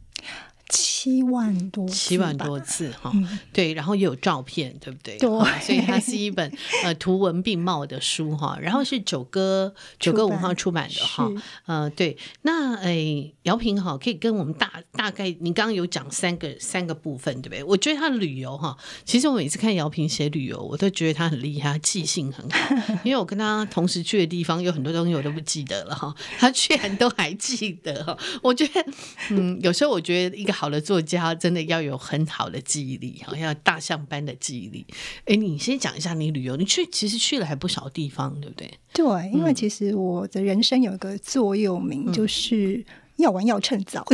[0.70, 5.18] 七万多，七万多字哈，嗯、对，然后也有照片，对不对？
[5.18, 5.28] 对，
[5.60, 6.50] 所以它是一本
[6.82, 8.58] 呃图文并茂的书哈。
[8.60, 11.30] 然后是九歌九歌文化出版的哈，
[11.66, 12.16] 呃，对。
[12.42, 17.62] 那哎，姚平哈，可以跟我们大大概，你刚刚有讲三个三个部分，对不对？
[17.62, 18.74] 我觉得他的旅游哈，
[19.04, 22.74] 其实我每次看姚平写旅游，我都觉得他很厉害，记性很好。
[23.04, 28.16] 因为我跟他同时去的地方有很多东西我都不记得了哈，他居然都还记得哈。
[28.42, 28.84] 我觉得，
[29.28, 30.53] 嗯，有时候我觉得一个。
[30.54, 34.86] 好的作家真的要有很好的记忆力，好像大象般的记忆力。
[35.26, 38.70] 哎，你先讲一下你旅游，你去其实去了还不少地方，对不对？
[38.92, 42.84] 对，因为其实我的人生有一个座右铭，嗯、就是
[43.16, 44.04] 要玩要趁早。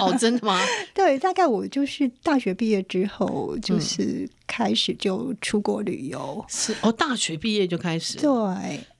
[0.00, 0.58] 哦，真的吗？
[0.94, 6.42] 对，大概我就是大学毕业之后，就是开始就出国旅游。
[6.48, 8.18] 是哦，大学毕业就开始。
[8.18, 8.30] 对，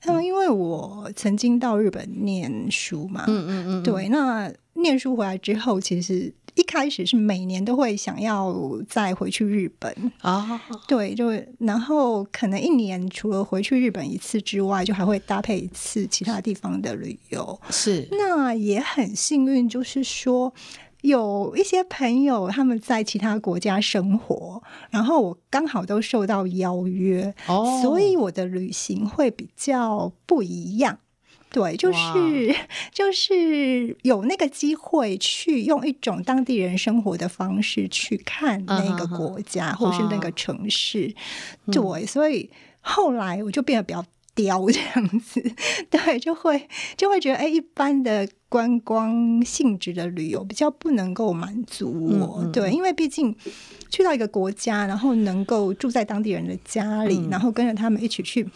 [0.05, 3.25] 嗯，因为我曾经到日本念书嘛。
[3.27, 3.83] 嗯嗯嗯。
[3.83, 6.33] 对，那念书回来之后，其实。
[6.61, 8.55] 一开始是每年都会想要
[8.87, 17.59] 再回去日本啊，对，就然后可能一年除了回去日本一次之外，就还会搭配一次其他地方的旅游。
[17.71, 20.53] 是，那也很幸运，就是说
[21.01, 30.99] 有一些朋友他们在其他国家生活，然后我刚好都受到邀约，哦，所以我的旅行会比较不一样。
[31.53, 32.55] 对，就是
[32.93, 41.13] 就是有那个机会去用一种当地人生活的方式去看那个国家，或是那个城市。
[41.73, 42.49] 对，所以
[42.81, 45.43] 后来我就变得比较刁这样子。
[45.91, 52.45] 对，就会就会觉得，哎，一般的观光性质的旅游比较不能够满足我。
[52.53, 53.35] 对，因为毕竟
[53.91, 58.49] 去到一个国家，然后能够住在当地人的家里，然后跟着他们一起去。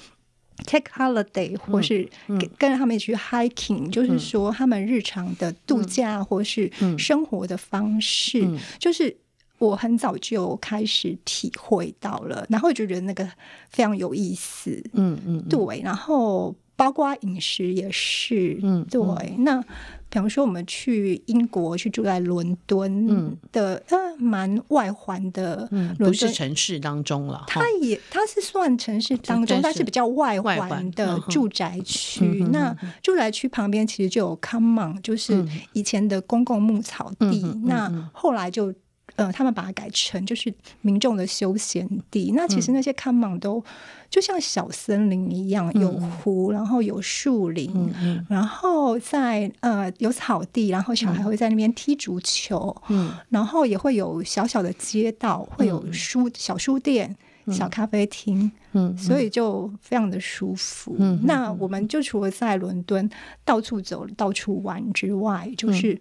[0.67, 2.09] Take holiday，或是
[2.57, 9.15] 跟着他们一起去 hiking，、嗯、就是说他们日常的度假或是生活的方式，嗯嗯、就是
[9.59, 13.29] 我很早就开始体会到了，然后就觉得那个
[13.69, 14.71] 非常有意思。
[14.93, 15.49] 嗯嗯，嗯。
[15.49, 19.01] 对，然后包括饮食也是，嗯，对，
[19.39, 19.65] 那。
[20.11, 27.43] 比方说，我们去英国，去住在伦敦的，呃，蛮外环的，不是城市当中了。
[27.49, 32.45] 它也，它是算城市当中，但是比较外环的住宅区。
[32.53, 37.43] 那住宅区旁边其实就有 Common，就是以前的公共牧草地。
[37.65, 38.73] 那后来就。
[39.17, 42.33] 呃，他们把它改成就是民众的休闲地。
[42.35, 43.63] 那其实那些看门都
[44.11, 57.15] 就像小森林一样，有湖，然后有树林，嗯嗯、然后在呃有草地，然后小孩会在那边踢足球，嗯、然后也会有小小的街道，会有书小书店、
[57.53, 60.97] 小咖啡厅，嗯、所以就非常的舒服。
[60.99, 63.09] 嗯、那我们就除了在伦敦
[63.45, 66.01] 到处走、到处玩之外，就是。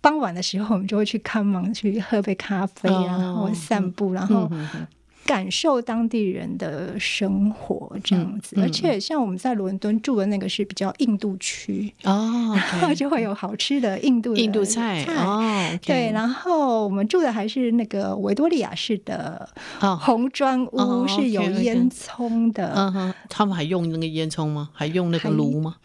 [0.00, 4.50] 傍晚的时候，我们就会去看芒，去喝杯咖啡啊，然后散步，然后
[5.28, 8.56] 感受当地人的生活这样子。
[8.58, 15.78] 而且像我们在伦敦住的那个是比较印度区哦， 然后就会有好吃的印度印度菜哦。
[15.82, 19.46] 对，然后我们住的还是那个维多利亚式的
[20.00, 22.72] 红砖屋，是有烟囱的。
[22.74, 24.70] 嗯，他们还用那个烟囱吗？
[24.72, 25.76] 还用那个炉吗？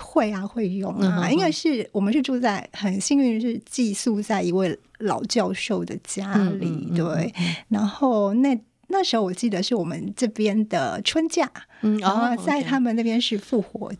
[0.00, 7.34] 会啊，会用啊，因为是我们是住在很幸运是寄宿在一位老教授的家里，对。
[7.68, 8.56] 然后那
[8.94, 11.50] 那时候我记得是我们这边的春假，
[11.82, 13.92] 嗯然后在他们那边是复活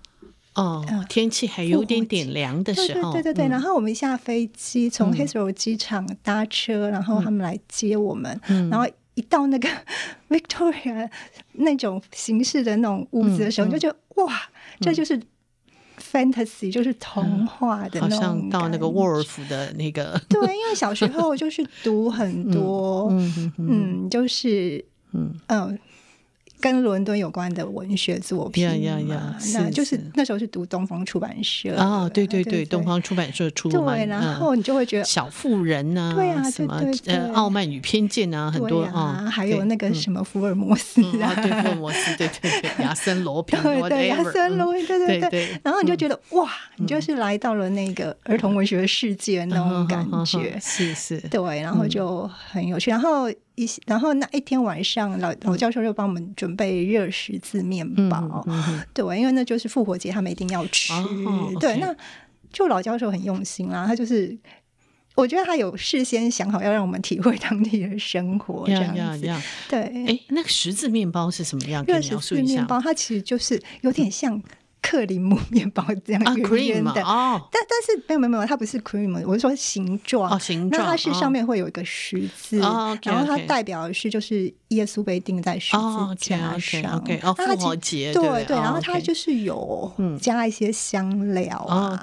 [0.55, 3.49] 哦，天气还有点点凉的时候，对对对。
[3.49, 9.69] 然后我们一下飞机从 Heathrow 机场搭车，然后他们来接我们，然后一到那个
[10.31, 11.11] Victoria
[11.55, 14.33] 那种形式的那种屋子的时候，就觉得哇，
[14.81, 15.21] 这就是。
[16.15, 20.21] Fantasy 就是童话的那种、嗯，好像到那个沃尔夫的那个。
[20.31, 23.69] 对，因为小时候就是读很 多，嗯，嗯，嗯，
[24.05, 25.79] 嗯，就是，嗯嗯。
[26.65, 53.31] 跟伦敦有关的文学作品呀呀呀，那就是那时候是读东方出版社啊，对对对，东方出版社出版，对，然后你就会觉得小妇人呐，对啊，什么呃，傲慢与偏见啊，很多啊，还有那个什么福尔摩斯啊，对，福尔摩斯，对对对，亚森罗 平，对对，亚森罗平，对对对，然后你就觉得哇，你就是来到了那个儿童文学的世界那种感觉，是是，对，然后就很有趣，然后。
[53.57, 58.45] 一，然后那一天晚上，老老教授就帮我们准备热十字面包，
[58.93, 60.93] 对，因为那就是复活节，他们一定要吃。
[60.93, 61.95] 哦、对那
[62.53, 64.37] 就老教授很用心啦，他就是
[65.15, 69.27] 我觉得他有事先想好要让我们体会当地的生活 这样子。
[69.69, 71.85] 对，哎，那个十字面包是什么样？
[71.87, 74.43] 热十字面包，它其实就是有点像。
[74.85, 80.39] 克里姆面包这样圆圆的，但但是没有没有没有，它不是 cream，我是说形状。
[80.39, 87.03] 形状，那它是上面会有一个十字，然后它代表的是就是耶稣被钉在十字架上。
[87.35, 91.99] 复活节，对对，然后它就是有加一些香料啊，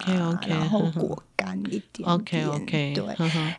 [0.47, 3.05] 然后果干一点点，对。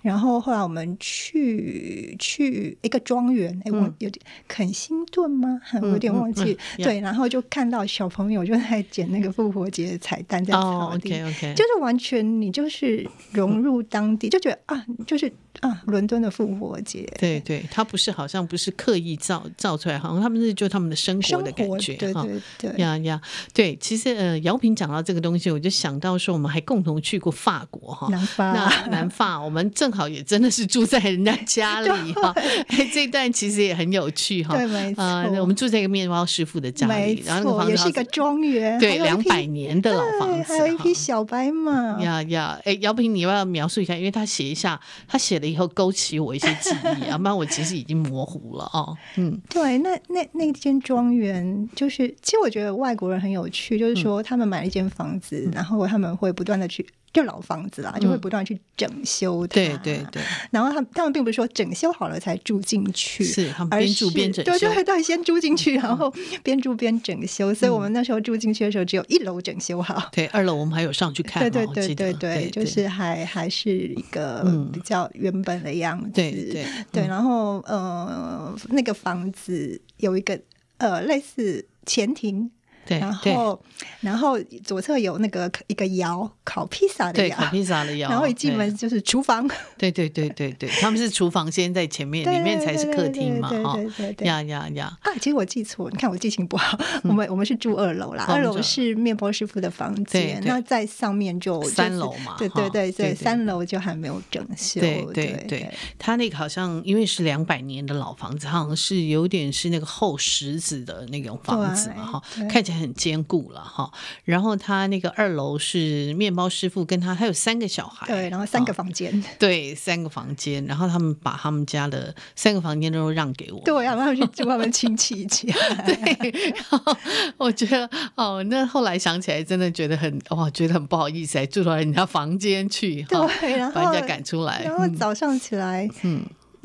[0.02, 5.60] 然后后来我们去去一个庄园，哎，我有点肯辛顿吗？
[5.80, 6.58] 我有点忘记。
[6.78, 9.12] 对，然后就看到小朋友就在捡。
[9.12, 11.10] 那个复活节的彩蛋在草地，
[11.54, 22.72] 就是完全你就是融入当地，就觉得啊，就是啊，伦敦的复活节，对对，他不是好像不是刻意造造出来，好像他们是就他们的生活的感觉，对对对。
[22.78, 23.20] 呀呀，
[23.52, 32.32] 对，其实呃，姚平讲到这个东西，我就想到说，我们还共同去过法国哈，南法，那南法，我们正好也真的是住在人家家里 哈，
[32.68, 35.02] 哎，这段其实也很有趣哈，对，没错，
[35.40, 43.94] 我们住在一个面包师傅的家里，然后那个房子也是一个庄园，对，两百年的老房子，还有一匹小白马，呀呀，哎，姚平，你要不要描述一下？
[43.94, 46.34] 因为他写一下，他写了以后勾起我。
[46.34, 48.96] 一些记忆，啊 不然我其实已经模糊了哦。
[49.16, 56.86] 嗯，对，那那那间庄园，就是其实我觉得外国人很有趣，就是说他们买了一间房子，然后他们会不断的去。
[57.12, 59.54] 就老房子啦，就会不断去整修它。
[59.54, 60.22] 对对对。
[60.50, 64.50] 然后他他们并不是说整修好了才住进去，是他们边住边整修。
[64.58, 67.52] 对对对，先住进去，然后边住边整修。
[67.52, 70.08] 所以我们那时候住进去的时候，只有一楼整修好。
[70.12, 71.42] 对，二楼我们还有上去看。
[71.42, 76.10] 对对对对对，就是还还是一个比较原本的样子。
[76.12, 77.06] 对对对。
[77.06, 80.40] 然后呃，那个房子有一个
[80.78, 82.50] 呃类似前庭。
[82.84, 83.62] 对，然后，
[84.00, 88.10] 然后左侧有那个一个窑，烤披萨的窑，烤披萨的窑。
[88.10, 89.48] 然后一进门就是厨房。
[89.78, 93.74] 对对对对对，他们是厨房先在前面，里面才是客厅嘛，哈。
[93.74, 94.26] 对对对。
[94.26, 94.98] 呀呀呀！
[95.02, 96.76] 啊，其实我记错，你看我记性不好。
[97.04, 102.34] 我们我们是住二楼啦，二楼是面包师傅的房间，那在上面就三楼嘛。
[102.36, 104.80] 对对对对，三楼就还没有整修。
[104.80, 112.71] 对对对，他那个好像因为是两百年的老房子，好像是有点是那个厚石子的那种房子嘛，哈，看起来。
[112.72, 113.90] 很坚固了哈，
[114.24, 125.52] 然后他那个二楼是面包师傅跟他，他有三个小孩，对，然后三个房间，对，三个房间，然后他们把他们家的三个房间都让给我，对，让他们去住他们亲戚家，
[125.86, 126.96] 对，然后
[127.36, 136.24] 我觉得哦，那后来想起来真的觉得很哇，觉得很不好意思，还住到人家房间去，对，然后把人家赶出来，然后早上起来，嗯。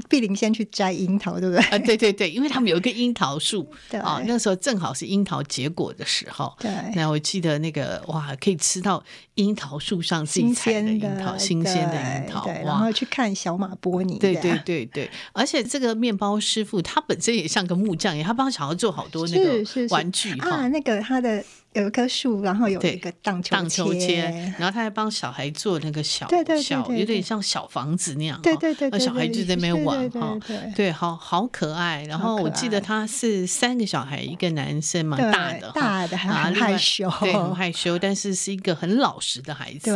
[0.09, 1.63] 碧玲先去摘樱桃，对不对？
[1.65, 3.69] 啊，对对对，因为他们有一个樱桃树，
[4.01, 6.55] 啊，那时候正好是樱桃结果的时候。
[6.59, 9.03] 对，那我记得那个哇，可以吃到
[9.35, 14.19] 樱桃树上自己采的樱桃，新鲜的樱桃，然后去看小马波尼。
[14.19, 21.43] 对对对对，而且这个面包师傅他本身也像个木匠，他帮小孩做好多那个玩具啊，那个他的。
[21.81, 26.27] 有一棵树，然后有一个荡秋荡秋千，然后他还帮小孩做那个小
[26.61, 28.39] 小，有点像小房子那样。
[28.41, 30.37] 对对对，那小孩就在那边玩哈，
[30.75, 32.03] 对，好好可爱。
[32.05, 39.91] 然后我记得他是三个小孩，一个男生嘛，大的大的很害羞，对，很害羞，但是是一个很老实的孩子。
[39.91, 39.95] 对，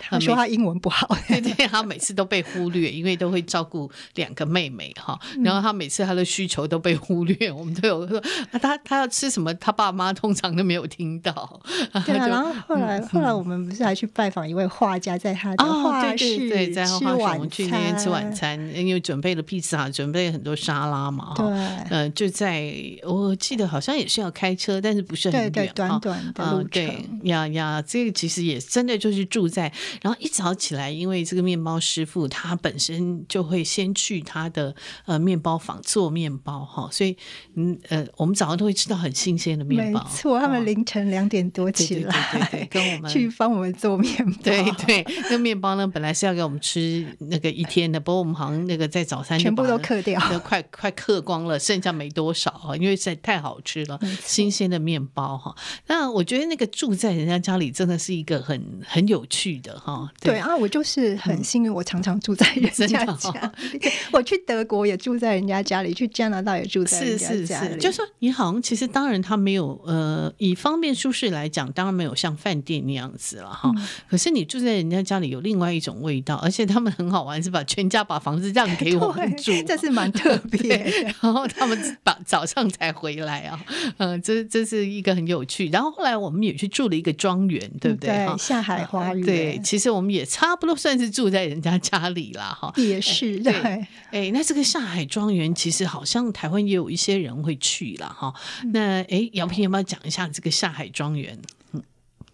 [0.00, 5.18] 他说他英文不好， 对对，他每次都被忽略，因为都会照顾两个妹妹哈。
[5.42, 8.20] 然后他每次他的需求都被忽略，我们都有说
[8.60, 11.11] 他他要吃什么，他爸妈通常都没有听。
[11.20, 11.60] 到
[12.06, 21.32] 对啊， 然后后来后来我们不是还去拜访一位画家，在他的画室在吃晚去那边吃晚餐，因为准备了披萨，准备了很多沙拉嘛。
[21.36, 21.46] 对，
[21.90, 22.72] 呃，就在
[23.04, 26.68] 我记得好像也是要开车，但是不是很远，短短的路程。
[26.70, 34.74] 对呀呀，这个其实也真的就是住在，然后一早起来，因为这个面包师傅他本身就会先去他的
[35.06, 37.16] 呃面包房做面包哈，所以
[37.54, 40.00] 嗯呃，我们早上都会吃到很新鲜的面包。
[40.02, 41.01] 没错，他们凌晨。
[41.10, 44.38] 两点多起来，对对对，跟我们 去帮我们做面包。
[44.42, 55.54] 对对，那面包呢，本来是要给我们吃那个一天的，不过我们好像那个在早餐全部都嗑掉，都快快嗑光了，剩下没多少啊，因为实在太好吃了，新鲜的面包哈。
[55.86, 60.10] 那我觉得那个住在人家家里真的是一个很很有趣的哈。
[60.20, 63.80] 对啊，我就是很幸运，我常常住在人家家里。
[64.12, 67.46] 我去德国也住在人家家里，去加拿大也住在人家家里。
[67.46, 70.92] 是是是，就说你好像其实当然他没有呃，以方便。
[71.02, 73.72] 舒适来讲，当然没有像饭店那样子了哈。
[73.74, 80.76] 嗯、可是你住在人家家里有另外一种味道，而且他们很好玩，是把全家把房子让给我们住，这是蛮特别。
[81.22, 83.58] 然后他们把早上才回来啊，
[83.96, 85.68] 嗯，这这是一个很有趣。
[85.70, 88.10] 然后后来我们也去住了一个庄园，对不对？
[88.10, 89.24] 对，下海花园。
[89.24, 92.72] 对，其实我们也差不多算是住在人家家里了哈。
[92.76, 93.52] 也是对。
[93.52, 98.32] 哎，哎，那这个下海庄园其实好像台湾也有一些人会去了哈。
[98.72, 100.88] 那哎，姚平有没有讲一下这个下海？
[100.92, 101.38] 庄园，
[101.72, 101.82] 嗯，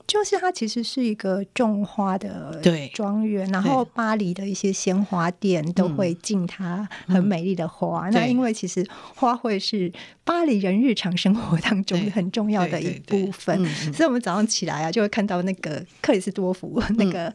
[0.06, 2.60] 就是它其实是一个种花的
[2.92, 8.08] 庄园，然后巴黎的一些鲜花店都会进它很美丽的花。
[8.08, 8.84] 嗯、那因为其实
[9.14, 9.92] 花卉是
[10.24, 17.32] 巴黎人日常生活当中很重要的一部分，所以我们早上起来啊，就会看到那个克里斯多夫、嗯、那个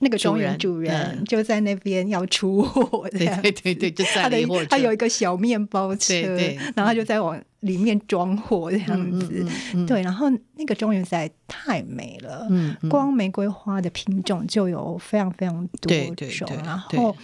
[0.00, 6.58] 那个庄园主人就在那边要出货，对对对对，就在他的他有一个小面包车，对对。
[6.74, 7.40] 然后他就在往。
[7.60, 9.46] 里面装货这样子。
[9.86, 12.46] 对，然后那个庄园实在太美了，
[12.88, 15.88] 光玫瑰花的品种就有非常非常多种。
[15.88, 17.16] 对对对，然后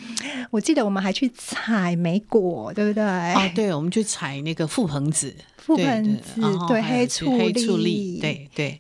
[0.51, 3.05] 我记得我们还去采莓果，对不对？
[3.05, 5.35] 哦，对，我们去采那个覆盆子。
[5.65, 8.79] 覆盆子，对黑醋栗，黑醋栗，对对，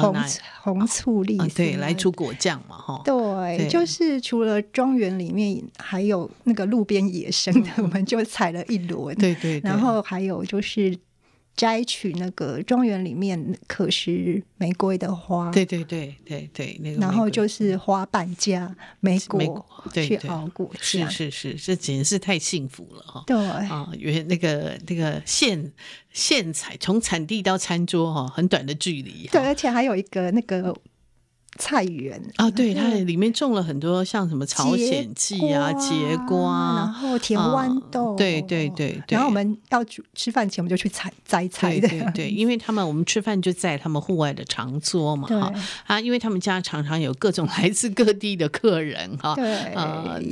[0.00, 0.14] 红
[0.62, 3.00] 红醋栗，对，来出果酱嘛，哈。
[3.04, 9.16] 对，就是除了庄园里面还有那个路边野生的， 我们就采了一轮。
[9.16, 10.96] 对对，然后还有就是。
[11.56, 19.50] 摘取那个庄园里面可食玫瑰的花，对对对对对，那个，然后就是花瓣加玫瑰，
[19.92, 23.24] 对去熬果酱，是是是，这简直是太幸福了哈！
[23.26, 23.36] 对。
[23.36, 25.72] 啊，原那个那个现
[26.12, 30.76] 现采从产地到餐桌哈，很短的距离，对，而且还有一个那个。
[31.56, 39.02] 菜园啊，对，它里面种了很多像什么朝鲜蓟啊、节瓜，然后甜豌豆，对对对。
[39.08, 39.84] 然后我们要
[40.14, 45.52] 吃饭前，我们就去采摘菜的，对对， 因为他们我们吃饭就在他们户外的长桌嘛，哈
[45.86, 49.44] 啊，因为他们家常常有各种来自各地的客人，哈，对，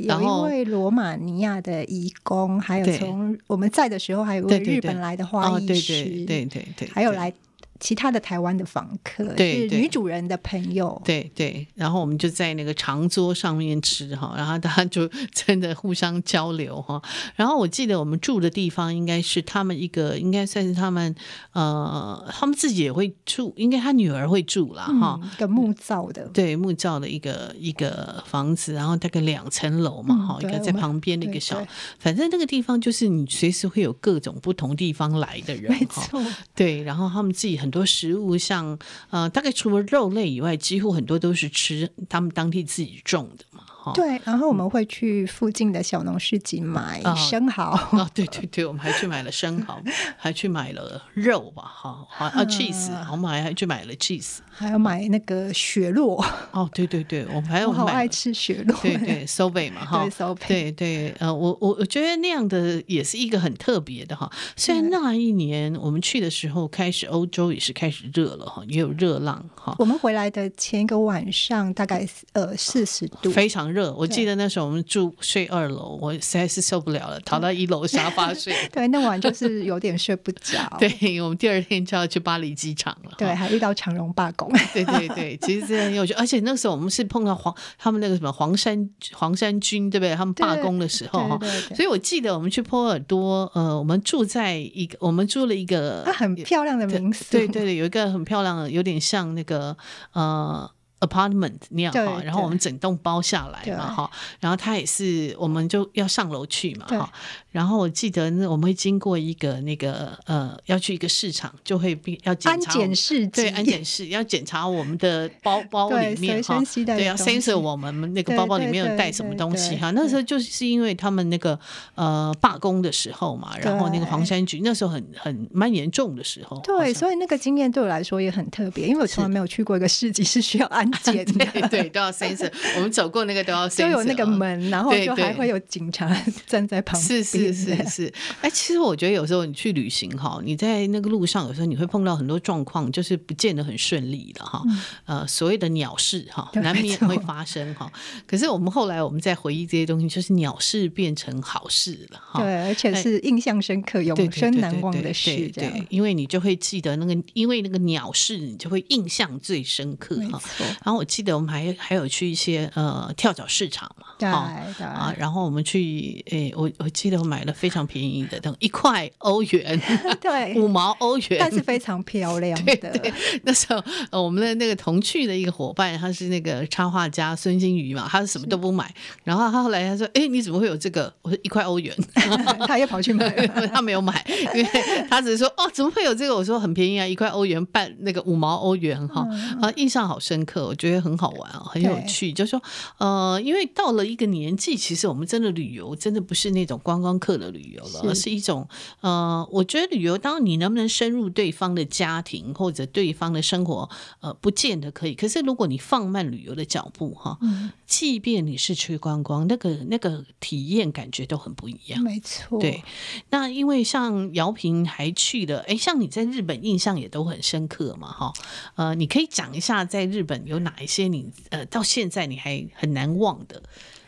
[0.05, 7.33] 然后有一位罗马尼亚的移工，还有从我们在的时候还有位日本来的花艺师，对对对，还有来。
[7.79, 17.01] 其他的台湾的访客，对是女主人的朋友，对对，然后我们就在那个长桌上面吃哈，然后大家就真的互相交流哈。
[17.35, 21.13] 然后我记得我们住的地方应该是他们一个，应该算是他们
[21.51, 31.61] 呃，他们自己也会住，应该他女儿会住了哈，一个木造的，对木造的一个一个房子，然后大概两层楼嘛哈，一个在旁边的一个小，
[31.99, 36.23] 反正那个地方就是你随时会有各种不同地方来的人，没错，
[36.55, 37.64] 对，然后他们自己很。
[37.65, 38.77] 很多食物像
[39.09, 43.54] 呃，大概除了肉类以外，几乎很多都是吃他们当地自己种的。
[43.85, 43.93] 嘛。
[43.93, 47.71] 对，然后我们会去附近的小农市集买生蚝。
[47.91, 49.81] 哦，对对对，我们还去买了生蚝，
[50.17, 56.23] 还去买了肉吧，哈，啊，cheese，我们还还去买了 cheese，还要买那个雪落。
[56.51, 60.07] 哦，对对对，我们还有好爱吃雪落，对对， sorbet 嘛，哈，
[60.47, 64.31] 对对，呃，我我我觉得那样的也是一个很特别的哈。
[64.55, 69.75] 虽然那一年我们去的时候，开始欧洲也是开始热了哈，也有热浪哈。
[69.77, 73.93] 我们回来的前一个晚上大概呃四十度，非常热。
[73.93, 78.53] 我记得那时候我们住睡二楼，我实在是受不了了，逃到一楼沙发睡。
[78.71, 80.75] 对，那晚就是有点睡不着。
[80.79, 83.11] 对，我们第二天就要去巴黎机场了。
[83.17, 84.49] 对，还遇到长荣罢工。
[84.73, 90.15] 对对对， 其实真的很有趣，而且那时候我们是碰到黄他们那个什么黄山黄山军，对不对？
[90.15, 91.39] 他们罢工的时候哈，
[91.75, 97.25] 所以我记得我们去波尔多，呃，我们住在一个，我们住了一个，它很漂亮的民宿。
[97.31, 99.75] 对对对，有一个很漂亮的，有点像那个
[100.13, 100.69] 呃。
[101.07, 107.11] Apartment 那样哈，然后我们整栋包下来嘛哈，然后他也是，我们就要上楼去嘛哈。
[107.55, 119.89] 然后我记得那我们会经过一个那个呃，要去一个市场，就会要检查安检室，对安检室要检查我们的包 包里面哈，对要 censor 我们那个包包里面有带什么东西哈。
[119.91, 121.57] 那时候就是因为他们那个
[121.93, 136.13] 呃罢工的时候嘛，然后那个黄山局那时候很很蛮严重的时候，对，所以那个经验对我来说也很特别，因为我从来没有去过一个市集是需要安检的， 对对都要 censor，我们走过那个都要 censor，就有那个门，然后就还会有警察
[136.45, 137.44] 站在旁边，是是。
[137.53, 144.61] 是 是是，哎，其实我觉得有时候你去旅行哈，你在那个路上有时候你会碰到很多状况，就是不见得很顺利的哈。
[145.05, 147.91] 呃，所谓的鸟事哈，难免会发生哈。
[148.25, 152.41] 可是我们后来我们在回忆这些东西，就是鸟事变成好事了哈。
[152.41, 155.49] 对，而且是印象深刻、永生难忘的事。
[155.49, 160.41] 对，因为你就会记得那个，因为那个鸟事，你就会印象最深刻哈。
[160.83, 169.77] 然后我记得我们还还有去一些呃跳蚤市场嘛，对啊，然后我们去，哎，我我记得我买了非常便宜的，等一块欧元，
[170.21, 172.75] 对，五毛欧元，但是非常漂亮的。
[172.77, 173.13] 对，对，
[173.43, 178.89] 那时候呃，我们的那个同去的一个伙伴，他是那个插画家孙金鱼嘛，他是什么都不买，
[179.25, 181.93] 然后他后来他说：“哎，你怎么会有这个？”我说：“一块欧元。
[182.65, 183.29] ”他也跑去买，
[183.73, 184.25] 他没有买，
[184.55, 184.69] 因为
[185.09, 189.27] 他只是说：“哦，怎么会有这个？”我说：“很便宜啊，一块欧元半那个五毛欧元哈。”
[189.61, 192.31] 啊，印象好深刻，我觉得很好玩啊，很有趣。
[192.31, 192.61] 就说
[192.99, 198.67] 呃，因为到了一个年纪，其实我们真的旅游，真的不是那种观光客的旅游了，而是一种
[199.01, 205.15] 呃，我觉得旅游，当你能不能深入对方的家庭或者对方的生活，呃，不见得可以。
[205.15, 211.99] 可是如果你放慢旅游的脚步，哈，嗯，即便你是去观光，那个那个体验感觉都很不一样。
[212.03, 212.83] 没错，对。
[213.31, 218.33] 那因为像姚平还去了，哎，像你在日本印象也都很深刻嘛，哈，
[218.75, 223.63] 呃，你可以讲一下在日本有哪一些你呃到现在你还很难忘的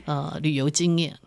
[0.06, 1.18] 呃旅游经验。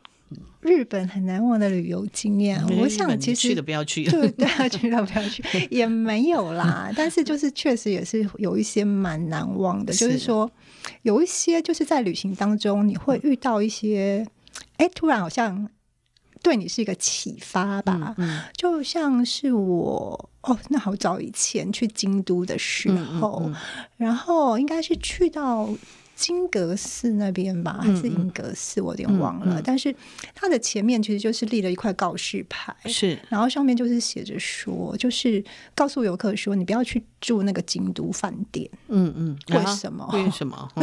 [0.61, 6.90] 日本很难忘的旅游经验，嗯、我想其实去的不要去，对对，去的不要去，也没有啦。
[6.94, 10.50] 但是就是确实也是有一些蛮难忘的，是就是说
[11.02, 14.26] 有一些就是在旅行当中你会遇到一些，
[14.76, 15.68] 哎、嗯，突然好像
[16.42, 18.14] 对你是一个启发吧。
[18.18, 23.50] 嗯嗯、就像是我哦，那好早以前去京都的时候，
[23.96, 25.70] 然后应该是去到。
[26.20, 29.58] 金阁寺那边吧，还是银阁寺，我有点忘了。
[29.64, 29.94] 但是
[30.34, 35.42] 它的前面其实就是立了一块告示牌，是，然后上面就是写着说，就是
[35.74, 38.68] 告诉游客说，你不要去住那个京都饭店。
[38.88, 40.06] 嗯嗯，为什么？
[40.12, 40.68] 为什么？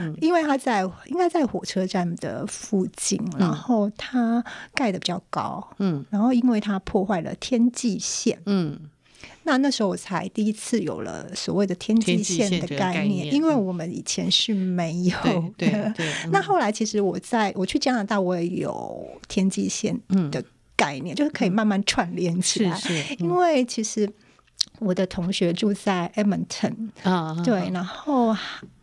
[0.00, 8.89] 嗯、因为它在应该在火车站的附近，然后它盖的比较高，嗯，然后因为它破坏了天际线，嗯。
[9.50, 15.16] 那那时候我才第一次有了所谓的天际线的概念，因为我们以前是没有
[15.58, 15.66] 的。
[15.66, 19.98] 嗯、那后来其实我在我去加拿大，我也有天际线
[20.30, 20.44] 的
[20.76, 22.76] 概念，嗯、就是可以慢慢串联起来。
[22.76, 24.08] 是是嗯、因为其实
[24.78, 28.36] 我的同学住在 Edmonton 啊，对，然后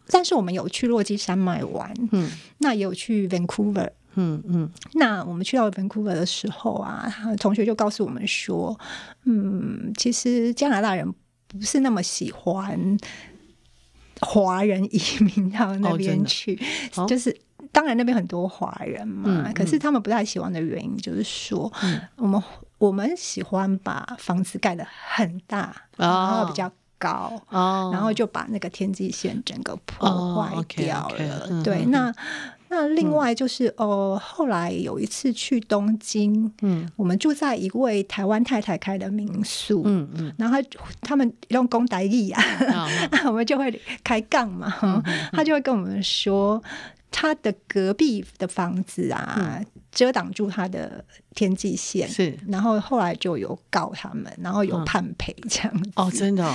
[0.09, 3.89] 但是我们有去落基山脉玩，嗯，那也有去 Vancouver。
[4.15, 8.75] 嗯嗯，那我们去到 Vancouver 的时候啊，同学就告诉我们说，
[9.25, 11.13] 嗯，其实加拿大人
[11.47, 12.97] 不是那么喜欢
[14.21, 16.59] 华人移民到那边去，
[16.95, 17.37] 哦、就是
[17.71, 22.41] 当然那边很多华人嘛，可是他们不太喜欢的原因就是说，嗯、我们
[22.79, 24.83] 我们喜欢把房子盖得
[25.13, 31.15] 很大，哦、然后比较高，哦、然后就把那个天际线整个破坏掉了。
[31.15, 32.13] 哦、okay, okay, 对，嗯、那。
[32.69, 40.69] 那另外就是，哦、嗯呃，后来有一次去东京，嗯，我们住在一位台湾太太开的民宿，嗯嗯，嗯然后他
[41.01, 42.43] 他们用公台语啊，
[43.11, 44.73] 嗯、 我们就会开杠嘛，
[45.31, 46.61] 他就会跟我们说，
[47.09, 51.03] 他的隔壁的房子啊，嗯、遮挡住他的
[51.33, 56.53] 天际线，是，然后后来就有告他们，然后有判赔这样子，哦，真的、哦，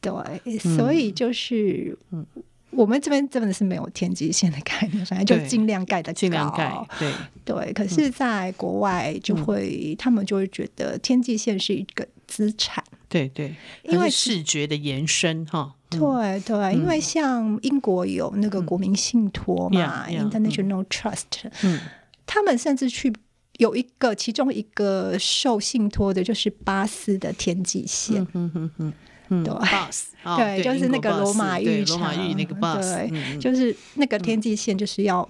[0.00, 2.26] 对，所以就是，嗯。
[2.72, 6.74] 我们这边真的是没有天际线的概念，反正就尽量盖的，尽量盖。
[6.98, 7.12] 对
[7.44, 12.82] 对，可是，在国外就会，他们就会觉得天际线是一个资产。
[13.08, 15.74] 对对，因为视觉的延伸哈。
[15.90, 21.78] 对对，因为像英国有那个国民信托嘛，International Trust，嗯，
[22.24, 23.12] 他们甚至去
[23.58, 28.26] 有一个其中一个受信托的就是巴斯的天际线。
[28.32, 28.92] 嗯嗯
[29.32, 29.44] 嗯。
[29.44, 30.04] 对，bus，
[30.36, 35.28] 对，就是那个罗马浴场，罗马浴那个 bus，对，就是那个天际线，就是要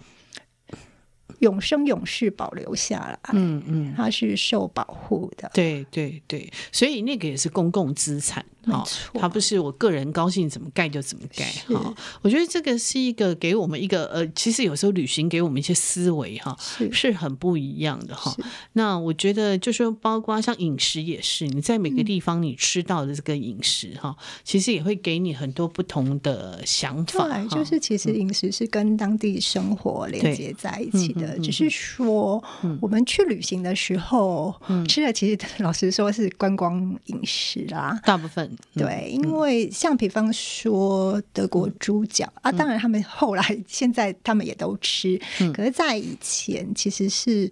[1.38, 8.44] 永生永世保留下来，嗯嗯，它是受保护的，对对对，所以那个也是公共资产。
[8.66, 11.44] 好，它不是我个人高兴怎么盖就怎么盖
[11.74, 11.94] 哈。
[12.20, 16.54] 我觉得这个是一个给我们一个呃，其实有时候旅行给我们一些思维哈，
[16.90, 17.12] 是。
[17.22, 18.34] 很不一样的哈。
[18.72, 27.28] 那我觉得就是说，包括像饮食也是，你在每个地方你吃到的这个饮食哈，其实也会给你很多不同的想法。
[27.28, 32.42] 对，就是其实饮食是跟当地生活连接在一起的，只是说
[32.80, 34.52] 我们去旅行的时候
[34.88, 38.51] 吃的，其实 老实说是观光饮食啦，大部分。
[38.74, 47.50] 对，因为像比方说德国猪脚、嗯、啊，当然他们后来现在他们也都吃，嗯、可是，在以前其实是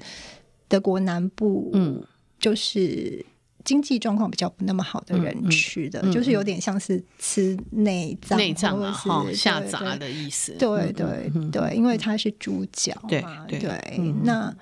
[0.69, 2.03] 德国南部，嗯，
[2.39, 3.25] 就是
[3.65, 10.53] 经济状况比较不那么好的人吃的，就是有点像是吃内脏，内脏或者是下杂的意思。
[10.59, 14.55] 对对对，因为它是猪脚嘛，对，对那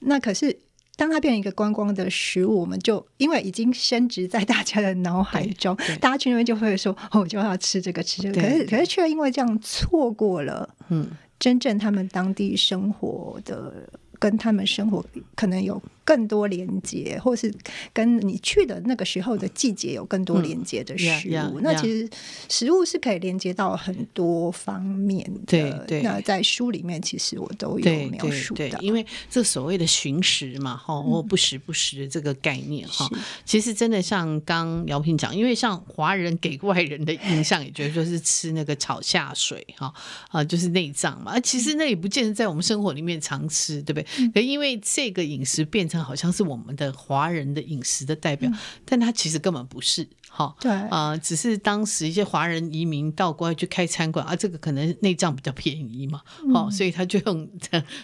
[0.00, 0.58] 那可是。
[1.00, 13.88] 当它变成一个观光的食物，我们就因为已经升值在大家的脑海中，大家去那边就会说：“哦，我就要吃这个，吃这个。”可是，可是却因为这样错过了，嗯，真正他们当地生活的。
[14.20, 15.02] 跟他们生活
[15.34, 17.54] 可能有更多连接，或是
[17.92, 21.08] 跟你去的那个时候的季节有更多连接的食物。
[21.08, 22.10] 嗯、yeah, yeah, 那其实
[22.48, 25.40] 食物是可以连接到很多方面的。
[25.46, 26.02] 对对。
[26.02, 28.68] 那在书里面，其实我都有描述的。
[28.80, 39.94] 因为这所谓的寻食嘛，哈，或不时不食的这个概念，哈、嗯，其实真的像刚姚平讲，因为像华人给外人的印象也觉得就是吃那个炒下水，哈
[40.30, 41.38] 啊，就是内脏嘛。
[41.38, 44.28] 其实那也不见得在我们生活里面常吃，对不对？
[44.34, 50.70] 可因为这个饮食变成好像是我们的华人的饮食的代表，嗯、但它其实根本不是，哈，对。
[50.70, 56.20] 啊、呃，只是当时一些华人移民到国外去开餐馆啊，这个可能内脏比较便宜嘛，
[56.52, 57.48] 好、嗯，所以他就用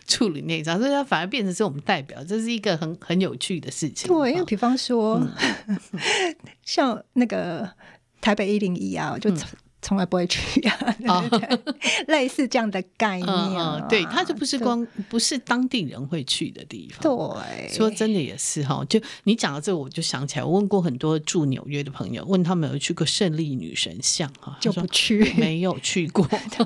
[0.07, 4.09] 处理内脏，所以他反而变成是我们代表，这是一个很很有趣的事情。
[4.09, 5.20] 对，因为比方说，
[5.68, 5.78] 嗯、
[6.64, 7.70] 像那个
[8.20, 9.30] 台北一零一啊，就。
[9.87, 10.76] 嗯从来不会去呀、
[11.07, 11.22] 啊，
[12.09, 13.89] 类似这样的概念、啊嗯。
[13.89, 17.01] 对，它就不是光不是当地人会去的地方。
[17.01, 18.84] 对，说真的也是哈。
[18.89, 26.26] 就你讲到这个，我就想起来，我问过很多住纽约的朋友，问他们有去过胜利女神像哈，就不去，没有去过。
[26.51, 26.64] 他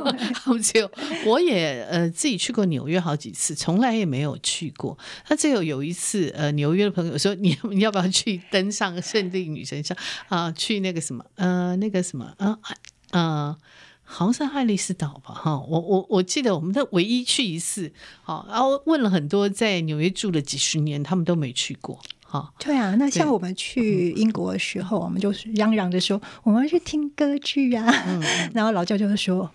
[0.54, 0.90] 们只有
[1.26, 4.96] 我也呃自己去过纽约好几次，从来也没有去过。
[5.26, 9.94] 他只有有一次呃纽约的朋友说，你你要不要去登上胜利女神像
[10.28, 10.52] 啊、呃？
[10.54, 12.56] 去那个什么呃那个什么啊？
[12.62, 13.56] 呃嗯，
[14.04, 17.92] 好像是爱丽丝岛吧，哈，我我我记得我们的唯一去一次，
[18.22, 22.52] 好，然后问了很多在纽约住了几十年，他们都没去过，哈。
[22.58, 28.20] 对啊，那像我们去英国的时候，我们就是嚷嚷着说我们要去听歌剧啊，嗯、
[28.54, 29.50] 然后老教就说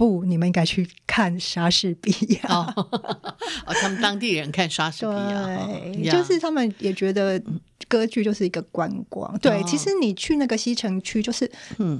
[0.00, 2.10] 不，你们应该去看莎士比
[2.42, 2.48] 亚。
[2.48, 2.72] 哦，
[3.66, 7.38] 哦，他们当地人看莎士比亚，对，就是他们也觉得。
[7.88, 11.50] 歌剧就是一个观光，对，其实你去那个西城区，就是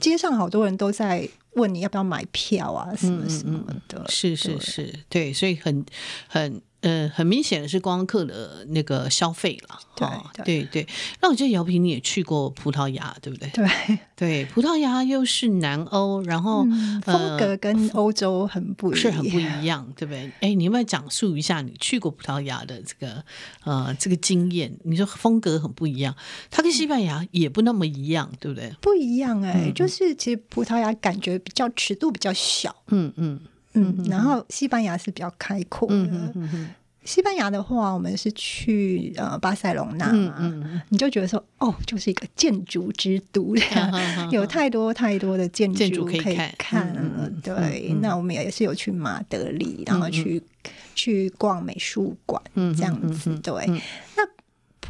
[0.00, 5.84] 街上好多人都在问你要不要买票啊，什么什么的，是是是，对，所以很
[6.28, 6.62] 很。
[6.82, 10.88] 呃，很明显的是观光客的那个消费了，对对对。
[11.20, 13.50] 那我记得姚平你也去过葡萄牙，对不对？
[13.50, 20.32] 对对，葡萄牙又是南欧，然后、嗯、风格跟欧洲很不一样，是很不一样，对不对？
[20.40, 23.22] 哎，你有没有讲述一下你去过葡萄牙的这个
[23.64, 24.74] 呃这个经验？
[24.84, 26.16] 你说风格很不一样，
[26.50, 28.72] 它跟西班牙也不那么一样，对不对？
[28.80, 33.40] 不一样哎、欸嗯，就是其实葡萄牙感觉比较尺度比较小，嗯嗯。
[33.74, 35.94] 嗯，然后西班牙是比较开阔的。
[35.94, 36.70] 嗯嗯嗯。
[37.02, 46.86] 西班牙的话，我们是去呃巴塞隆纳嘛，嗯嗯，你就觉得说，哦，就是一个建筑之都， 嗯、有太多太多的建筑可以看。
[46.94, 47.30] 了。
[47.42, 53.34] 对，那我们也是有去马德里，然后去、嗯、去逛美术馆，这样子。
[53.38, 53.66] 对，
[54.14, 54.22] 那。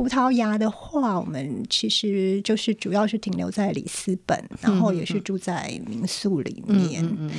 [0.01, 7.05] 葡萄牙的话，我们其实就是主要是停留在里斯本，然后也是住在民宿里面。
[7.05, 7.31] 嗯嗯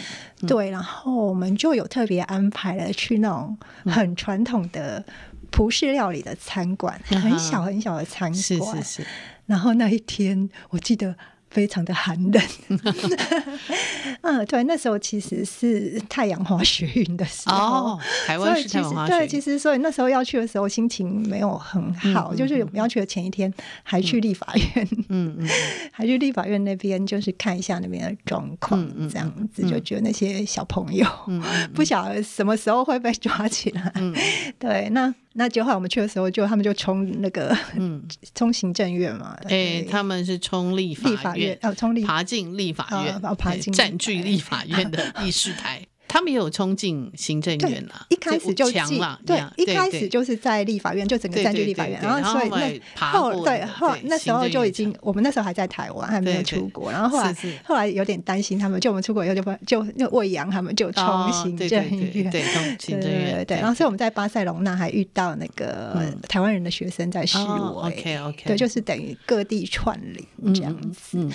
[0.41, 5.03] 嗯、对，然后我们就有特别安排了去那种很传统的
[5.49, 8.39] 葡式料理的餐馆，嗯、很小很小的餐馆。
[8.39, 9.07] 是是是。
[9.47, 11.15] 然后那一天，我记得。
[11.51, 12.41] 非常的寒冷，
[14.21, 19.19] 嗯，对，那时候其实是太阳花学运的时候，哦、台湾是太阳花学运。
[19.19, 25.49] 对，其实所以那时候要去的时候心情没有很好，嗯、就是我们要去的前一天还去立法院，嗯嗯，
[25.91, 28.79] 还去立法院那边就是看一下那边的状况，
[29.09, 31.41] 这样子、嗯、就觉得那些小朋友、嗯、
[31.75, 34.15] 不晓得什么时候会被抓起来，嗯、
[34.57, 35.13] 对，那。
[35.33, 38.03] 那就后来我们去的时候，就他们就冲那个，嗯，
[38.35, 39.37] 冲行政院嘛。
[39.43, 45.85] 哎、欸，他们是冲立法院，立法院哦，冲立爬进立法院，哦、爬进占据立法院的议事台。
[46.11, 57.33] 他们也有冲进行政院啦，一开始就强了，对，一开始就是在立法院，就整个占据立法院，然后所以那后对后那时候就已经，我们那时候还在台湾，还没有出国，然后后来
[57.63, 65.95] 后来有点担心他们，就我们出国以后就就就喂养他们，就冲行政院，对对对对，然后所以我们在巴塞隆那还遇到那个
[66.27, 71.25] 台湾人的学生在示威，OK OK，对，就是等于各地串联这样子，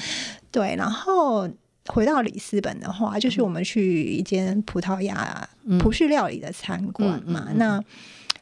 [0.53, 1.49] 对，然后。
[1.89, 5.49] 回到里斯本的话，就是我们去一间葡萄牙
[5.81, 7.49] 葡式料理的餐馆嘛。
[7.55, 7.83] 那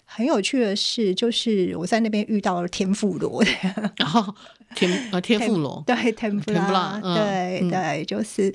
[0.05, 3.51] 很有趣的是，就是我在那边遇到了天妇罗的，
[3.97, 4.35] 然后
[4.75, 8.55] 天呃天妇罗对天妇罗对对，就是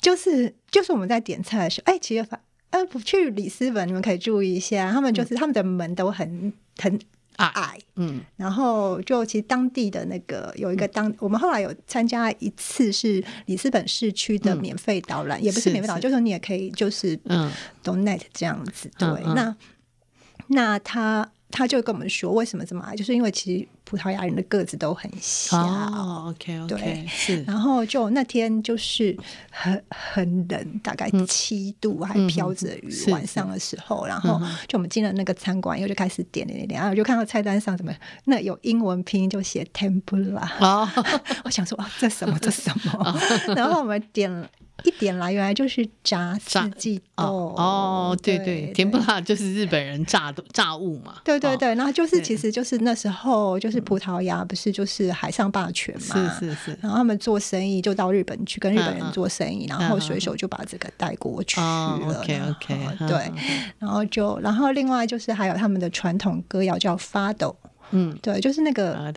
[0.00, 2.24] 就是就是我们在点菜的时候，哎，其实
[2.70, 6.98] 呃去里斯本你们可以注意一下，他们就是他们的门都很很。
[7.46, 17.50] 矮，嗯，然后就其实当地的那个有一个当，我们后来有参加一次是里斯本市区的免费导览，也不是免费导览，就是你也可以就是嗯
[17.82, 19.56] ，donate 这样子，对，那
[20.48, 21.30] 那他。
[21.52, 25.58] 他就跟我们说，为什么这么爱，就是因为其实葡萄牙人的个子都很小。
[25.58, 27.42] 哦，OK OK，对，是。
[27.42, 29.16] 然后就那天就是
[29.50, 33.10] 很很冷，大概七度，还飘着雨。
[33.10, 37.92] 晚上的时候，然后就我们进了那个餐馆，以后就开始点点点，然后就看到菜单上什么，
[38.26, 40.48] 那有英文拼音就写 tempura。
[40.60, 40.88] 哦，
[41.42, 43.20] 我想说啊，这什么这什么？
[43.56, 44.48] 然后我们点了。
[44.82, 47.22] 一点来，原来就是炸四季豆
[47.54, 51.16] 哦，对对，甜不辣就是日本人炸的炸物嘛。
[51.22, 62.00] 对对对，然后就是其实就是那时候就是葡萄牙不是就是海上霸权嘛，是是是，然后他们做生意就到日本去跟日本人做生意，然后随手就把这个带过去了。
[62.06, 62.78] OK OK，
[63.08, 63.32] 对，
[63.78, 67.54] 然后就然后另外就是还有他们的传统歌谣叫 Fado。
[67.92, 69.12] 嗯，对，就是那个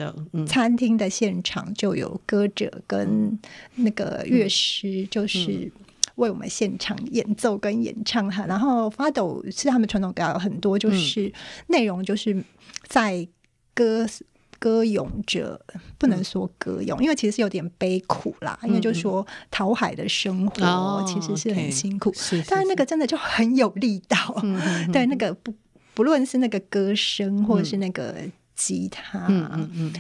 [0.48, 3.38] 餐厅的现场就有歌者跟
[3.76, 5.72] 那个乐师，就是
[6.16, 8.48] 为我们现场演奏跟演唱哈。
[8.48, 11.32] 然后 Fado 是他们传统歌谣，有很多就是
[11.68, 12.44] 内容就是
[12.88, 13.28] 在
[13.76, 14.08] 歌
[14.64, 15.60] 歌咏者，
[15.98, 18.58] 不能说歌咏，嗯、因为其实是有点悲苦啦。
[18.62, 22.14] 嗯、因为就说讨海的生活其实是很辛苦，
[22.48, 24.18] 但是那个真的就很有力道。
[24.94, 25.54] 对，那个不
[25.94, 28.16] 不论是那个歌声，或者是那个
[28.56, 29.28] 吉他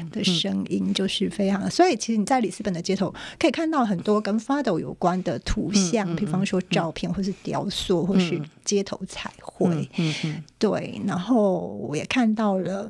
[0.10, 1.70] 的声音，就是非常。
[1.70, 9.68] 所以其实你在里斯本的街头可以看到很多跟 Fado 有关的图像，嗯、比方说照片，或是雕塑，或是街头彩绘。
[9.68, 12.90] 嗯嗯嗯、对，然后我也看到了。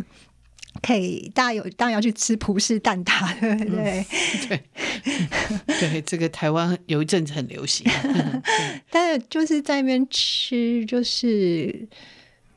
[0.83, 4.05] 可以，大家有当然要去吃葡式蛋挞，对不对？
[4.11, 4.63] 嗯、对，
[5.89, 7.89] 对，这个台湾有一阵子很流行，
[8.91, 11.87] 但是就是在那边吃，就是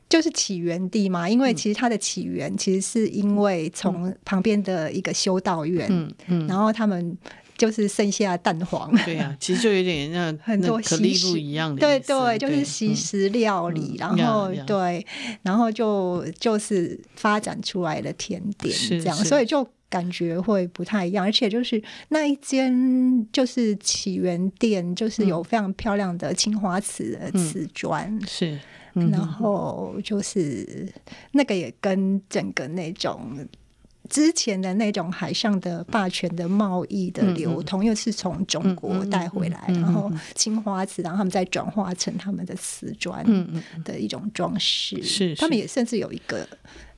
[0.09, 7.17] 就是起源地嘛，因为其实它的起源其实是因为从旁边的一个修道院，嗯嗯，然后他们。
[7.57, 15.05] 就是剩下蛋黄，对呀、啊，其实就有点像 很多可丽露一样的，对对，就是西式料理，然后对，
[15.41, 28.59] 然后就就是发展出来的甜点这样，所以就感觉会不太一样，而且就是那一间就是起源店，就是有非常漂亮的青花瓷的瓷砖，是，
[28.93, 30.87] 然后就是
[31.31, 33.47] 那个也跟整个那种。
[34.09, 43.25] 之前的那种海上的霸权的贸易的流通，又是从中国带回来，然后青花瓷，然后他们再转化成他们的瓷砖
[43.83, 45.01] 的一种装饰。
[45.03, 46.47] 是，他们也甚至有一个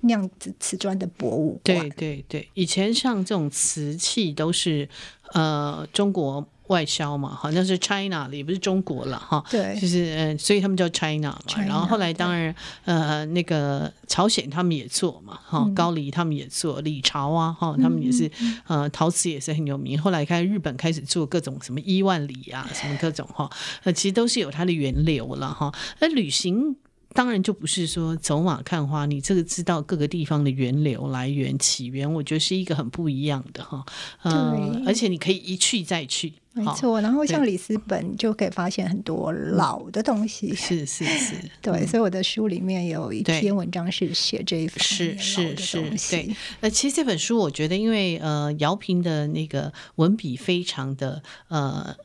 [0.02, 1.78] 那样子瓷砖的博物馆。
[1.80, 4.88] 对对对，以前像这种瓷器都是
[5.34, 6.48] 呃中国。
[6.70, 9.44] 外销嘛，好像是 China 也不是中国了哈。
[9.52, 11.40] 对，就是嗯，所以他们叫 China 嘛。
[11.46, 12.56] China, 然后后来当然
[12.86, 20.02] 呃，那个朝鲜他们也做嘛，哈、嗯，高丽他们也做，李朝啊，哈，他们也是、嗯、呃，陶瓷也是很有名。
[20.02, 23.50] 后来看日本开始做各种什么伊万里啊，什么各种哈，
[23.84, 25.74] 呃，其实都是有它的源流了哈。
[26.00, 26.76] 那旅行。
[27.14, 33.84] 当然就不是说走马看花，你这个知道各个地方的源流来源起源，我觉得是一个很不一样的哈。
[34.24, 37.02] 嗯，对而且你可以一去再去，没错。
[37.02, 41.86] 然后像里斯本就可以发现很多老的东西，是是是， 对。
[41.88, 46.36] 所以我的书里面有一篇文章是写这一方面是是是，对。
[46.62, 51.96] 呃，其实这本书我觉得，因为呃，姚平的那个文笔非常的呃。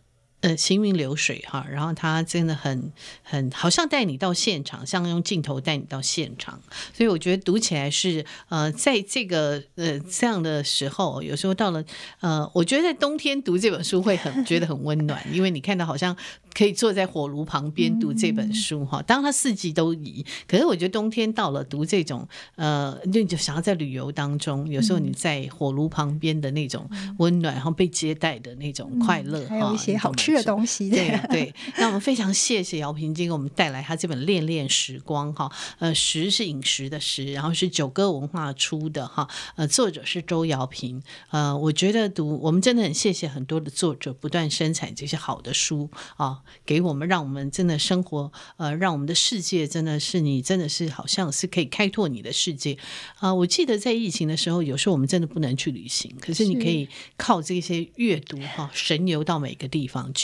[0.44, 2.92] 呃，行云流水哈，然后他真的很
[3.22, 6.60] 很好像带你到现场，像用镜头带你到现场，
[6.92, 11.82] 所以我觉得读起来是呃，在这个呃这样的时候，有时候到了
[12.20, 16.14] 呃，我觉得在冬天读这本书会很觉得很温暖，因为你看到好像。
[16.56, 20.24] 可以坐在火炉旁边读这本书哈，当然它四季都宜。
[20.46, 26.88] 可是我觉得冬天到了，读这种呃，就就想要在旅游当中，有时候你在火炉旁边的那种
[27.18, 30.90] 温暖，然后被接待的那种快乐，还有一些好吃的东西。
[30.90, 41.02] 对对， 那我们非常谢谢姚平今天给我们带来他这本《恋恋时光》哈，呃，食是饮食的食，然后是九歌文化出的哈，呃，作者是周姚平。
[41.30, 46.40] 呃，我觉得读我们真的很谢谢很多的作者不断生产这些好的书啊。
[46.66, 52.74] 给我们，让我们真的生活，呃，让我们的世界真的是你，真的是好像是可以开拓你的世界
[53.18, 53.34] 啊，呃！
[53.34, 60.23] 我记得在疫情的时候，有时候我们真的不能去旅行，可是你可以靠这些阅读哈，神游到每个地方去。